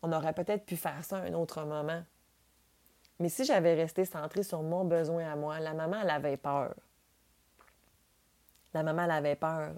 on 0.03 0.11
aurait 0.11 0.33
peut-être 0.33 0.64
pu 0.64 0.75
faire 0.75 1.05
ça 1.05 1.19
à 1.19 1.21
un 1.21 1.35
autre 1.35 1.62
moment. 1.62 2.03
Mais 3.21 3.29
si 3.29 3.45
j'avais 3.45 3.75
resté 3.75 4.07
centrée 4.07 4.43
sur 4.43 4.62
mon 4.62 4.85
besoin 4.85 5.31
à 5.31 5.37
moi, 5.37 5.61
la 5.61 5.75
maman, 5.75 5.99
elle 6.03 6.11
avait 6.11 6.38
peur. 6.38 6.75
La 8.73 8.83
maman, 8.83 9.05
elle 9.05 9.11
avait 9.11 9.37
peur. 9.37 9.75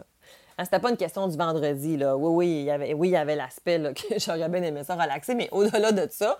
Ah, 0.56 0.64
c'était 0.64 0.78
pas 0.78 0.88
une 0.88 0.96
question 0.96 1.26
du 1.26 1.36
vendredi, 1.36 1.96
là. 1.96 2.16
Oui, 2.16 2.64
oui, 2.68 2.94
oui, 2.94 3.08
il 3.08 3.12
y 3.12 3.16
avait 3.16 3.36
l'aspect 3.36 3.92
que 4.08 4.18
j'aurais 4.18 4.48
bien 4.48 4.62
aimé 4.62 4.84
ça 4.84 4.94
relaxer, 4.94 5.34
mais 5.34 5.48
au-delà 5.50 5.90
de 5.90 6.06
ça, 6.10 6.38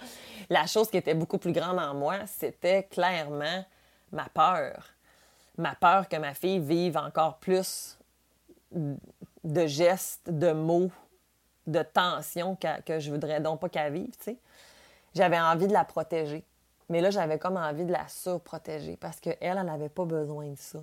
la 0.48 0.66
chose 0.66 0.88
qui 0.88 0.98
était 0.98 1.14
beaucoup 1.14 1.38
plus 1.38 1.52
grande 1.52 1.80
en 1.80 1.94
moi, 1.94 2.26
c'était 2.26 2.84
clairement 2.84 3.64
ma 4.12 4.28
peur. 4.28 4.84
Ma 5.58 5.74
peur 5.74 6.08
que 6.08 6.16
ma 6.16 6.32
fille 6.32 6.60
vive 6.60 6.96
encore 6.96 7.38
plus 7.38 7.98
de 9.46 9.66
gestes, 9.66 10.28
de 10.28 10.52
mots, 10.52 10.90
de 11.66 11.82
tensions 11.82 12.56
que, 12.56 12.98
je 12.98 13.10
voudrais 13.10 13.40
donc 13.40 13.60
pas 13.60 13.68
qu'elle 13.68 13.92
vive, 13.92 14.16
tu 14.16 14.24
sais. 14.24 14.36
J'avais 15.14 15.40
envie 15.40 15.66
de 15.66 15.72
la 15.72 15.84
protéger. 15.84 16.44
Mais 16.88 17.00
là, 17.00 17.10
j'avais 17.10 17.38
comme 17.38 17.56
envie 17.56 17.84
de 17.84 17.92
la 17.92 18.06
surprotéger 18.06 18.96
parce 18.96 19.18
qu'elle, 19.18 19.38
elle 19.40 19.62
n'avait 19.62 19.88
pas 19.88 20.04
besoin 20.04 20.48
de 20.48 20.58
ça. 20.58 20.78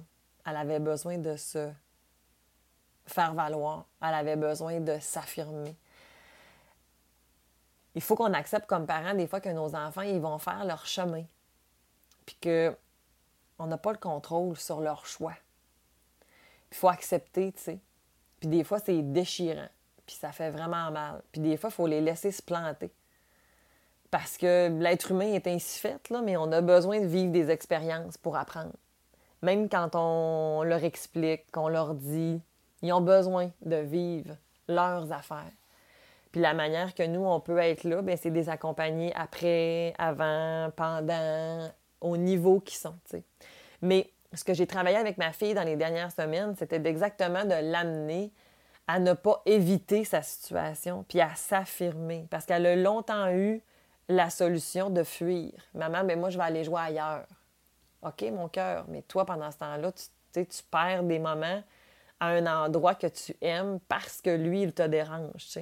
Elle 0.46 0.58
avait 0.58 0.80
besoin 0.80 1.18
de 1.18 1.36
se 1.36 1.70
faire 3.06 3.34
valoir. 3.34 3.86
Elle 4.02 4.14
avait 4.14 4.36
besoin 4.36 4.80
de 4.80 4.98
s'affirmer. 5.00 5.76
Il 7.96 8.02
faut 8.02 8.16
qu'on 8.16 8.34
accepte 8.34 8.66
comme 8.66 8.88
parents 8.88 9.14
des 9.14 9.28
fois 9.28 9.40
que 9.40 9.50
nos 9.50 9.76
enfants, 9.76 10.02
ils 10.02 10.20
vont 10.20 10.40
faire 10.40 10.66
leur 10.66 10.86
chemin. 10.86 11.24
Puis 12.26 12.38
que 12.42 12.76
on 13.60 13.68
n'a 13.68 13.78
pas 13.78 13.92
le 13.92 14.00
contrôle 14.00 14.58
sur 14.58 14.82
leur 14.82 15.06
choix. 15.06 15.36
Il 16.72 16.78
faut 16.78 16.90
accepter, 16.90 17.52
tu 17.52 17.62
sais. 17.62 17.80
Puis 18.44 18.50
des 18.50 18.66
fois, 18.66 18.80
c'est 18.80 19.02
déchirant. 19.02 19.70
Puis 20.06 20.18
ça 20.18 20.34
fait 20.34 20.52
vraiment 20.52 20.92
mal. 20.92 21.22
Puis 21.32 21.40
des 21.40 21.56
fois, 21.56 21.70
il 21.70 21.74
faut 21.74 21.88
les 21.88 22.02
laisser 22.02 22.30
se 22.30 22.42
planter. 22.42 22.92
Parce 24.12 24.38
que 24.38 24.68
l'être 24.82 25.12
humain 25.12 25.32
est 25.32 25.48
ainsi 25.48 25.80
fait, 25.80 26.10
là, 26.10 26.22
mais 26.22 26.36
on 26.36 26.52
a 26.52 26.60
besoin 26.60 27.00
de 27.00 27.06
vivre 27.06 27.32
des 27.32 27.50
expériences 27.50 28.18
pour 28.18 28.36
apprendre. 28.36 28.74
Même 29.44 29.70
quand 29.70 29.92
on 29.96 30.64
leur 30.64 30.84
explique, 30.84 31.50
qu'on 31.54 31.70
leur 31.70 31.94
dit, 31.94 32.42
ils 32.82 32.92
ont 32.92 33.00
besoin 33.00 33.50
de 33.62 33.78
vivre 33.78 34.36
leurs 34.68 35.10
affaires. 35.14 35.54
Puis 36.34 36.42
la 36.42 36.54
manière 36.54 36.94
que 36.94 37.04
nous, 37.04 37.24
on 37.24 37.40
peut 37.40 37.60
être 37.60 37.86
là, 37.86 38.02
ben, 38.02 38.18
c'est 38.18 38.30
des 38.30 38.50
accompagner 38.50 39.14
après, 39.16 39.94
avant, 39.98 40.70
pendant, 40.76 41.70
au 42.02 42.18
niveau 42.18 42.60
qu'ils 42.60 42.78
sont. 42.78 42.96
Mais 43.82 44.12
ce 44.34 44.44
que 44.44 44.54
j'ai 44.54 44.68
travaillé 44.68 44.98
avec 44.98 45.18
ma 45.18 45.32
fille 45.32 45.54
dans 45.54 45.64
les 45.64 45.76
dernières 45.76 46.12
semaines, 46.12 46.56
c'était 46.58 46.82
exactement 46.86 47.46
de 47.46 47.72
l'amener 47.72 48.32
à 48.88 49.00
ne 49.00 49.14
pas 49.14 49.42
éviter 49.46 50.04
sa 50.04 50.22
situation, 50.22 51.06
puis 51.08 51.22
à 51.22 51.34
s'affirmer. 51.36 52.28
Parce 52.30 52.46
qu'elle 52.46 52.66
a 52.66 52.76
longtemps 52.76 53.30
eu 53.32 53.62
la 54.10 54.30
solution 54.30 54.90
de 54.90 55.04
fuir. 55.04 55.52
Maman, 55.74 56.04
mais 56.04 56.16
moi, 56.16 56.30
je 56.30 56.38
vais 56.38 56.44
aller 56.44 56.64
jouer 56.64 56.82
ailleurs. 56.82 57.26
OK, 58.02 58.22
mon 58.34 58.50
cœur, 58.50 58.86
mais 58.90 59.02
toi, 59.04 59.26
pendant 59.26 59.50
ce 59.52 59.58
temps-là, 59.58 59.92
tu, 59.94 60.46
tu 60.46 60.64
perds 60.70 61.04
des 61.04 61.20
moments 61.20 61.64
à 62.20 62.28
un 62.28 62.46
endroit 62.46 62.96
que 62.96 63.08
tu 63.08 63.36
aimes 63.42 63.80
parce 63.88 64.22
que 64.22 64.30
lui, 64.30 64.64
il 64.64 64.74
te 64.74 64.84
dérange. 64.84 65.58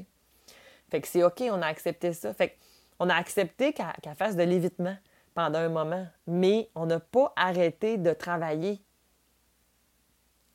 Fait 0.90 1.02
que 1.02 1.08
c'est 1.08 1.24
OK, 1.24 1.44
on 1.52 1.62
a 1.62 1.68
accepté 1.68 2.14
ça. 2.14 2.34
Fait 2.34 2.58
on 3.00 3.10
a 3.10 3.16
accepté 3.16 3.74
qu'elle 3.74 4.16
fasse 4.16 4.36
de 4.36 4.44
l'évitement 4.44 4.96
pendant 5.34 5.60
un 5.60 5.70
moment, 5.70 6.06
mais 6.28 6.70
on 6.76 6.86
n'a 6.86 7.00
pas 7.00 7.34
arrêté 7.36 7.98
de 7.98 8.14
travailler 8.14 8.82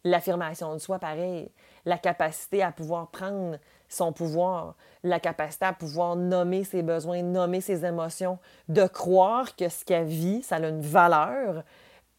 l'affirmation 0.07 0.73
de 0.73 0.79
soi 0.79 0.99
pareil, 0.99 1.51
la 1.85 1.99
capacité 1.99 2.63
à 2.63 2.73
pouvoir 2.73 3.11
prendre 3.11 3.59
son 3.89 4.13
pouvoir, 4.13 4.75
la 5.03 5.21
capacité 5.21 5.65
à 5.65 5.73
pouvoir 5.73 6.17
nommer 6.17 6.65
ses 6.65 6.83
besoins, 6.83 7.23
nommer 7.23 7.61
ses 7.61 7.85
émotions, 7.85 8.39
de 8.69 8.87
croire 8.87 9.55
que 9.55 9.69
ce 9.69 9.85
qu'elle 9.85 10.07
vit, 10.07 10.43
ça 10.43 10.57
a 10.57 10.69
une 10.69 10.81
valeur 10.81 11.63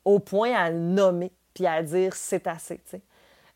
au 0.06 0.20
point 0.20 0.54
à 0.54 0.70
le 0.70 0.80
nommer, 0.80 1.32
puis 1.54 1.68
à 1.68 1.84
dire 1.84 2.14
c'est 2.16 2.48
assez. 2.48 2.80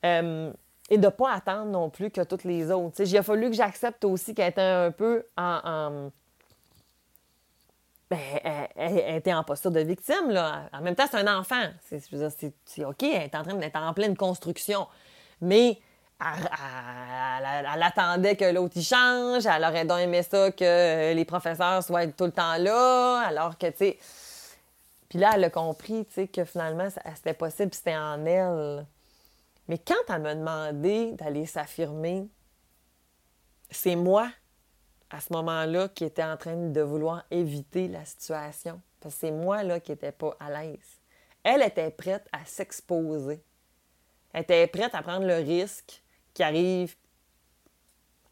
Euh, 0.05 0.51
et 0.89 0.97
de 0.97 1.05
ne 1.05 1.09
pas 1.09 1.33
attendre 1.33 1.71
non 1.71 1.89
plus 1.89 2.11
que 2.11 2.21
toutes 2.21 2.43
les 2.43 2.69
autres. 2.69 3.01
il 3.01 3.17
a 3.17 3.23
fallu 3.23 3.49
que 3.49 3.55
j'accepte 3.55 4.03
aussi 4.03 4.33
qu'elle 4.33 4.49
était 4.49 4.61
un 4.61 4.91
peu 4.91 5.25
en. 5.37 6.09
Ben, 8.11 8.19
elle, 8.75 9.15
était 9.15 9.33
en 9.33 9.41
posture 9.45 9.71
de 9.71 9.79
victime. 9.79 10.31
Là. 10.31 10.63
En 10.73 10.81
même 10.81 10.95
temps, 10.95 11.05
c'est 11.09 11.15
un 11.15 11.39
enfant. 11.39 11.63
C'est, 11.85 12.83
OK, 12.83 13.03
elle 13.03 13.21
est 13.21 13.35
en 13.35 13.43
train 13.43 13.53
d'être 13.53 13.77
en 13.77 13.93
pleine 13.93 14.17
construction. 14.17 14.85
Mais 15.39 15.79
elle, 16.19 17.81
attendait 17.81 18.35
que 18.35 18.43
l'autre 18.51 18.75
y 18.75 18.83
change. 18.83 19.45
Elle 19.45 19.63
aurait 19.63 19.85
donc 19.85 19.99
aimé 19.99 20.23
ça 20.23 20.51
que 20.51 21.13
les 21.13 21.23
professeurs 21.23 21.81
soient 21.83 22.05
tout 22.07 22.25
le 22.25 22.33
temps 22.33 22.57
là. 22.57 23.23
Alors 23.25 23.57
que, 23.57 23.67
tu 23.67 23.77
sais. 23.77 23.97
Puis 25.07 25.17
là, 25.17 25.31
elle 25.35 25.45
a 25.45 25.49
compris, 25.49 26.05
tu 26.05 26.13
sais, 26.15 26.27
que 26.27 26.43
finalement, 26.43 26.89
c'était 27.15 27.33
possible, 27.33 27.73
c'était 27.73 27.95
en 27.95 28.25
elle. 28.25 28.85
Mais 29.69 29.77
quand 29.77 30.13
elle 30.13 30.21
m'a 30.21 30.35
demandé 30.35 31.13
d'aller 31.13 31.45
s'affirmer, 31.45 32.27
c'est 33.69 33.95
moi, 33.95 34.29
à 35.11 35.19
ce 35.19 35.33
moment-là, 35.33 35.89
qui 35.89 36.05
était 36.05 36.23
en 36.23 36.37
train 36.37 36.55
de 36.55 36.81
vouloir 36.81 37.25
éviter 37.31 37.87
la 37.89 38.05
situation. 38.05 38.81
Parce 38.99 39.15
que 39.15 39.21
c'est 39.21 39.31
moi, 39.31 39.61
là, 39.63 39.79
qui 39.79 39.91
n'étais 39.91 40.13
pas 40.13 40.35
à 40.39 40.49
l'aise. 40.49 41.01
Elle 41.43 41.61
était 41.61 41.91
prête 41.91 42.27
à 42.31 42.45
s'exposer. 42.45 43.43
Elle 44.31 44.43
était 44.43 44.67
prête 44.67 44.95
à 44.95 45.01
prendre 45.01 45.25
le 45.25 45.35
risque 45.35 46.01
qui 46.33 46.43
arrive. 46.43 46.95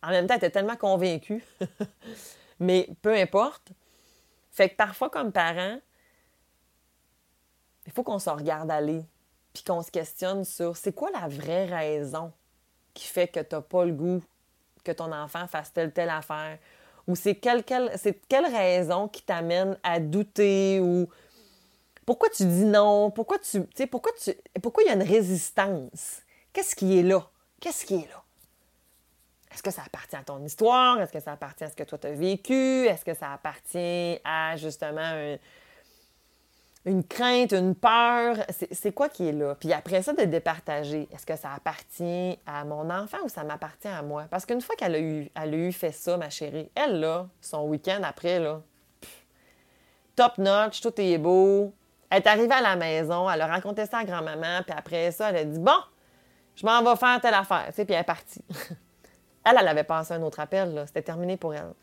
En 0.01 0.09
même 0.09 0.25
temps, 0.25 0.35
elle 0.35 0.39
était 0.39 0.51
tellement 0.51 0.77
convaincue. 0.77 1.43
Mais 2.59 2.89
peu 3.01 3.13
importe. 3.13 3.71
Fait 4.49 4.69
que 4.69 4.75
parfois, 4.75 5.09
comme 5.09 5.33
parent, 5.33 5.79
il 7.85 7.91
faut 7.91 8.03
qu'on 8.03 8.19
se 8.19 8.29
regarde 8.29 8.71
aller 8.71 9.03
puis 9.53 9.63
qu'on 9.63 9.81
se 9.81 9.91
questionne 9.91 10.45
sur 10.45 10.77
c'est 10.77 10.93
quoi 10.93 11.09
la 11.11 11.27
vraie 11.27 11.65
raison 11.65 12.31
qui 12.93 13.07
fait 13.07 13.27
que 13.27 13.39
tu 13.39 13.55
n'as 13.55 13.61
pas 13.61 13.83
le 13.83 13.93
goût 13.93 14.23
que 14.89 14.95
ton 14.97 15.11
enfant 15.11 15.47
fasse 15.47 15.71
telle 15.73 15.91
telle 15.91 16.09
affaire? 16.09 16.57
Ou 17.07 17.15
c'est 17.15 17.35
quelle, 17.35 17.63
quelle, 17.63 17.91
quelle 18.27 18.45
raison 18.45 19.07
qui 19.07 19.23
t'amène 19.23 19.77
à 19.83 19.99
douter 19.99 20.79
ou 20.79 21.07
pourquoi 22.05 22.29
tu 22.29 22.43
dis 22.45 22.65
non, 22.65 23.11
pourquoi 23.11 23.37
tu 23.39 23.61
pourquoi 23.87 24.11
tu 24.19 24.33
pourquoi 24.61 24.83
il 24.83 24.87
y 24.87 24.89
a 24.89 24.93
une 24.93 25.03
résistance? 25.03 26.21
Qu'est-ce 26.53 26.75
qui 26.75 26.99
est 26.99 27.03
là? 27.03 27.27
Qu'est-ce 27.59 27.85
qui 27.85 27.95
est 27.95 28.09
là? 28.09 28.23
Est-ce 29.51 29.63
que 29.63 29.71
ça 29.71 29.83
appartient 29.85 30.15
à 30.15 30.23
ton 30.23 30.43
histoire? 30.43 30.99
Est-ce 31.01 31.11
que 31.11 31.19
ça 31.19 31.33
appartient 31.33 31.63
à 31.63 31.69
ce 31.69 31.75
que 31.75 31.83
toi 31.83 31.97
tu 31.97 32.07
as 32.07 32.11
vécu? 32.11 32.85
Est-ce 32.85 33.03
que 33.03 33.13
ça 33.13 33.33
appartient 33.33 34.19
à 34.23 34.55
justement 34.57 35.01
un, 35.01 35.37
une 36.85 37.03
crainte, 37.03 37.51
une 37.51 37.75
peur, 37.75 38.37
c'est 38.71 38.93
quoi 38.93 39.09
qui 39.09 39.27
est 39.27 39.33
là? 39.33 39.55
Puis 39.55 39.73
après 39.73 40.01
ça, 40.01 40.13
de 40.13 40.23
départager, 40.23 41.09
est-ce 41.11 41.25
que 41.25 41.35
ça 41.35 41.51
appartient 41.53 42.39
à 42.45 42.63
mon 42.63 42.89
enfant 42.89 43.17
ou 43.25 43.29
ça 43.29 43.43
m'appartient 43.43 43.87
à 43.89 44.01
moi? 44.01 44.25
Parce 44.29 44.45
qu'une 44.45 44.61
fois 44.61 44.75
qu'elle 44.75 44.95
a, 44.95 44.99
eu, 44.99 45.29
a 45.35 45.47
eu 45.47 45.71
fait 45.73 45.91
ça, 45.91 46.15
ma 46.17 46.29
chérie, 46.29 46.71
elle, 46.75 46.99
là, 46.99 47.27
son 47.41 47.63
week-end 47.67 48.01
après, 48.03 48.39
là, 48.39 48.61
top 50.15 50.37
notch, 50.37 50.81
tout 50.81 50.93
est 50.99 51.17
beau. 51.17 51.73
Elle 52.09 52.23
est 52.23 52.27
arrivée 52.27 52.53
à 52.53 52.61
la 52.61 52.75
maison, 52.75 53.29
elle 53.29 53.41
a 53.41 53.47
raconté 53.47 53.85
ça 53.85 53.99
à 53.99 54.05
grand-maman, 54.05 54.63
puis 54.65 54.75
après 54.75 55.11
ça, 55.11 55.29
elle 55.29 55.37
a 55.37 55.45
dit 55.45 55.59
Bon, 55.59 55.79
je 56.55 56.65
m'en 56.65 56.81
vais 56.81 56.95
faire 56.95 57.19
telle 57.21 57.33
affaire, 57.33 57.67
tu 57.67 57.73
sais, 57.73 57.85
puis 57.85 57.93
elle 57.93 58.01
est 58.01 58.05
partie. 58.05 58.43
elle, 59.43 59.57
elle 59.59 59.67
avait 59.67 59.83
passé 59.83 60.13
un 60.13 60.21
autre 60.23 60.39
appel, 60.39 60.73
là, 60.73 60.87
c'était 60.87 61.01
terminé 61.01 61.35
pour 61.35 61.53
elle. 61.53 61.73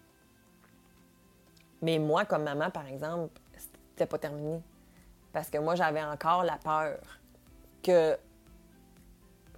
Mais 1.82 1.98
moi, 1.98 2.24
comme 2.24 2.42
maman, 2.42 2.70
par 2.70 2.87
exemple, 2.88 3.38
c'était 3.56 4.06
pas 4.06 4.18
terminé. 4.18 4.61
Parce 5.37 5.51
que 5.51 5.59
moi, 5.59 5.75
j'avais 5.75 6.03
encore 6.03 6.44
la 6.44 6.57
peur 6.57 6.96
que 7.83 8.16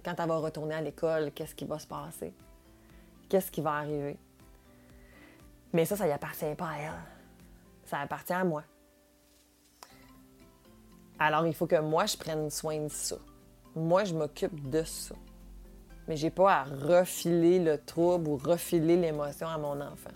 quand 0.03 0.13
elle 0.19 0.27
va 0.27 0.35
retourner 0.35 0.75
à 0.75 0.81
l'école, 0.81 1.31
qu'est-ce 1.31 1.55
qui 1.55 1.63
va 1.63 1.79
se 1.79 1.87
passer? 1.87 2.33
Qu'est-ce 3.29 3.49
qui 3.49 3.61
va 3.61 3.75
arriver? 3.75 4.17
Mais 5.71 5.85
ça, 5.85 5.95
ça 5.95 6.05
n'y 6.05 6.11
appartient 6.11 6.53
pas 6.57 6.67
à 6.67 6.77
elle. 6.79 6.91
Ça 7.85 7.99
appartient 7.99 8.33
à 8.33 8.43
moi. 8.43 8.65
Alors, 11.17 11.47
il 11.47 11.55
faut 11.55 11.65
que 11.65 11.79
moi, 11.79 12.05
je 12.07 12.17
prenne 12.17 12.49
soin 12.49 12.77
de 12.77 12.89
ça. 12.89 13.15
Moi, 13.73 14.03
je 14.03 14.13
m'occupe 14.13 14.69
de 14.69 14.83
ça. 14.83 15.15
Mais 16.09 16.17
j'ai 16.17 16.29
pas 16.29 16.55
à 16.55 16.63
refiler 16.65 17.57
le 17.57 17.77
trouble 17.77 18.27
ou 18.27 18.35
refiler 18.35 18.97
l'émotion 18.97 19.47
à 19.47 19.57
mon 19.57 19.79
enfant. 19.79 20.11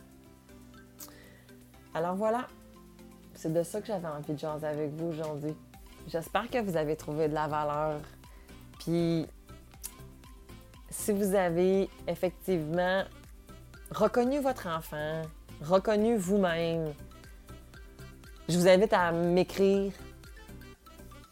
Alors 1.93 2.15
voilà, 2.15 2.49
c'est 3.43 3.51
de 3.51 3.61
ça 3.61 3.81
que 3.81 3.87
j'avais 3.87 4.07
envie 4.07 4.31
de 4.31 4.39
jaser 4.39 4.65
avec 4.65 4.91
vous 4.91 5.07
aujourd'hui. 5.07 5.53
J'espère 6.07 6.49
que 6.49 6.59
vous 6.59 6.77
avez 6.77 6.95
trouvé 6.95 7.27
de 7.27 7.33
la 7.33 7.49
valeur. 7.49 7.99
Puis, 8.79 9.27
si 10.89 11.11
vous 11.11 11.35
avez 11.35 11.89
effectivement 12.07 13.03
reconnu 13.91 14.39
votre 14.39 14.67
enfant, 14.67 15.23
reconnu 15.61 16.15
vous-même, 16.15 16.93
je 18.47 18.57
vous 18.57 18.65
invite 18.69 18.93
à 18.93 19.11
m'écrire 19.11 19.91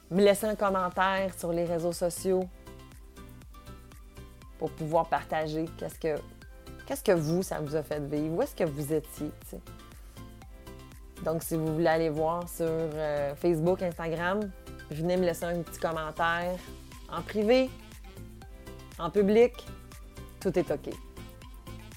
me 0.09 0.21
laisser 0.21 0.47
un 0.47 0.55
commentaire 0.55 1.33
sur 1.39 1.53
les 1.53 1.63
réseaux 1.63 1.93
sociaux 1.93 2.43
pour 4.59 4.69
pouvoir 4.71 5.07
partager 5.07 5.63
qu'est-ce 5.77 5.97
que, 5.97 6.21
qu'est-ce 6.85 7.05
que 7.05 7.13
vous, 7.13 7.41
ça 7.41 7.61
vous 7.61 7.77
a 7.77 7.83
fait 7.83 8.01
vivre, 8.01 8.35
où 8.35 8.41
est-ce 8.41 8.53
que 8.53 8.65
vous 8.65 8.91
étiez. 8.91 9.31
Donc, 11.23 11.43
si 11.43 11.55
vous 11.55 11.73
voulez 11.73 11.87
aller 11.87 12.09
voir 12.09 12.47
sur 12.49 12.65
euh, 12.67 13.35
Facebook, 13.35 13.81
Instagram, 13.81 14.49
venez 14.89 15.17
me 15.17 15.25
laisser 15.25 15.45
un 15.45 15.61
petit 15.61 15.79
commentaire 15.79 16.57
en 17.09 17.21
privé, 17.21 17.69
en 18.97 19.09
public. 19.09 19.53
Tout 20.39 20.57
est 20.57 20.71
OK. 20.71 20.89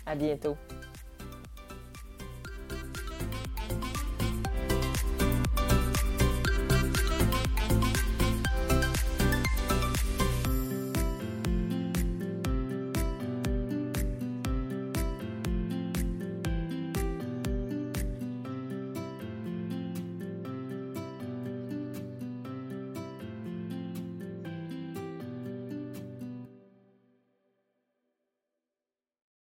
À 0.07 0.15
bientôt. 0.15 0.57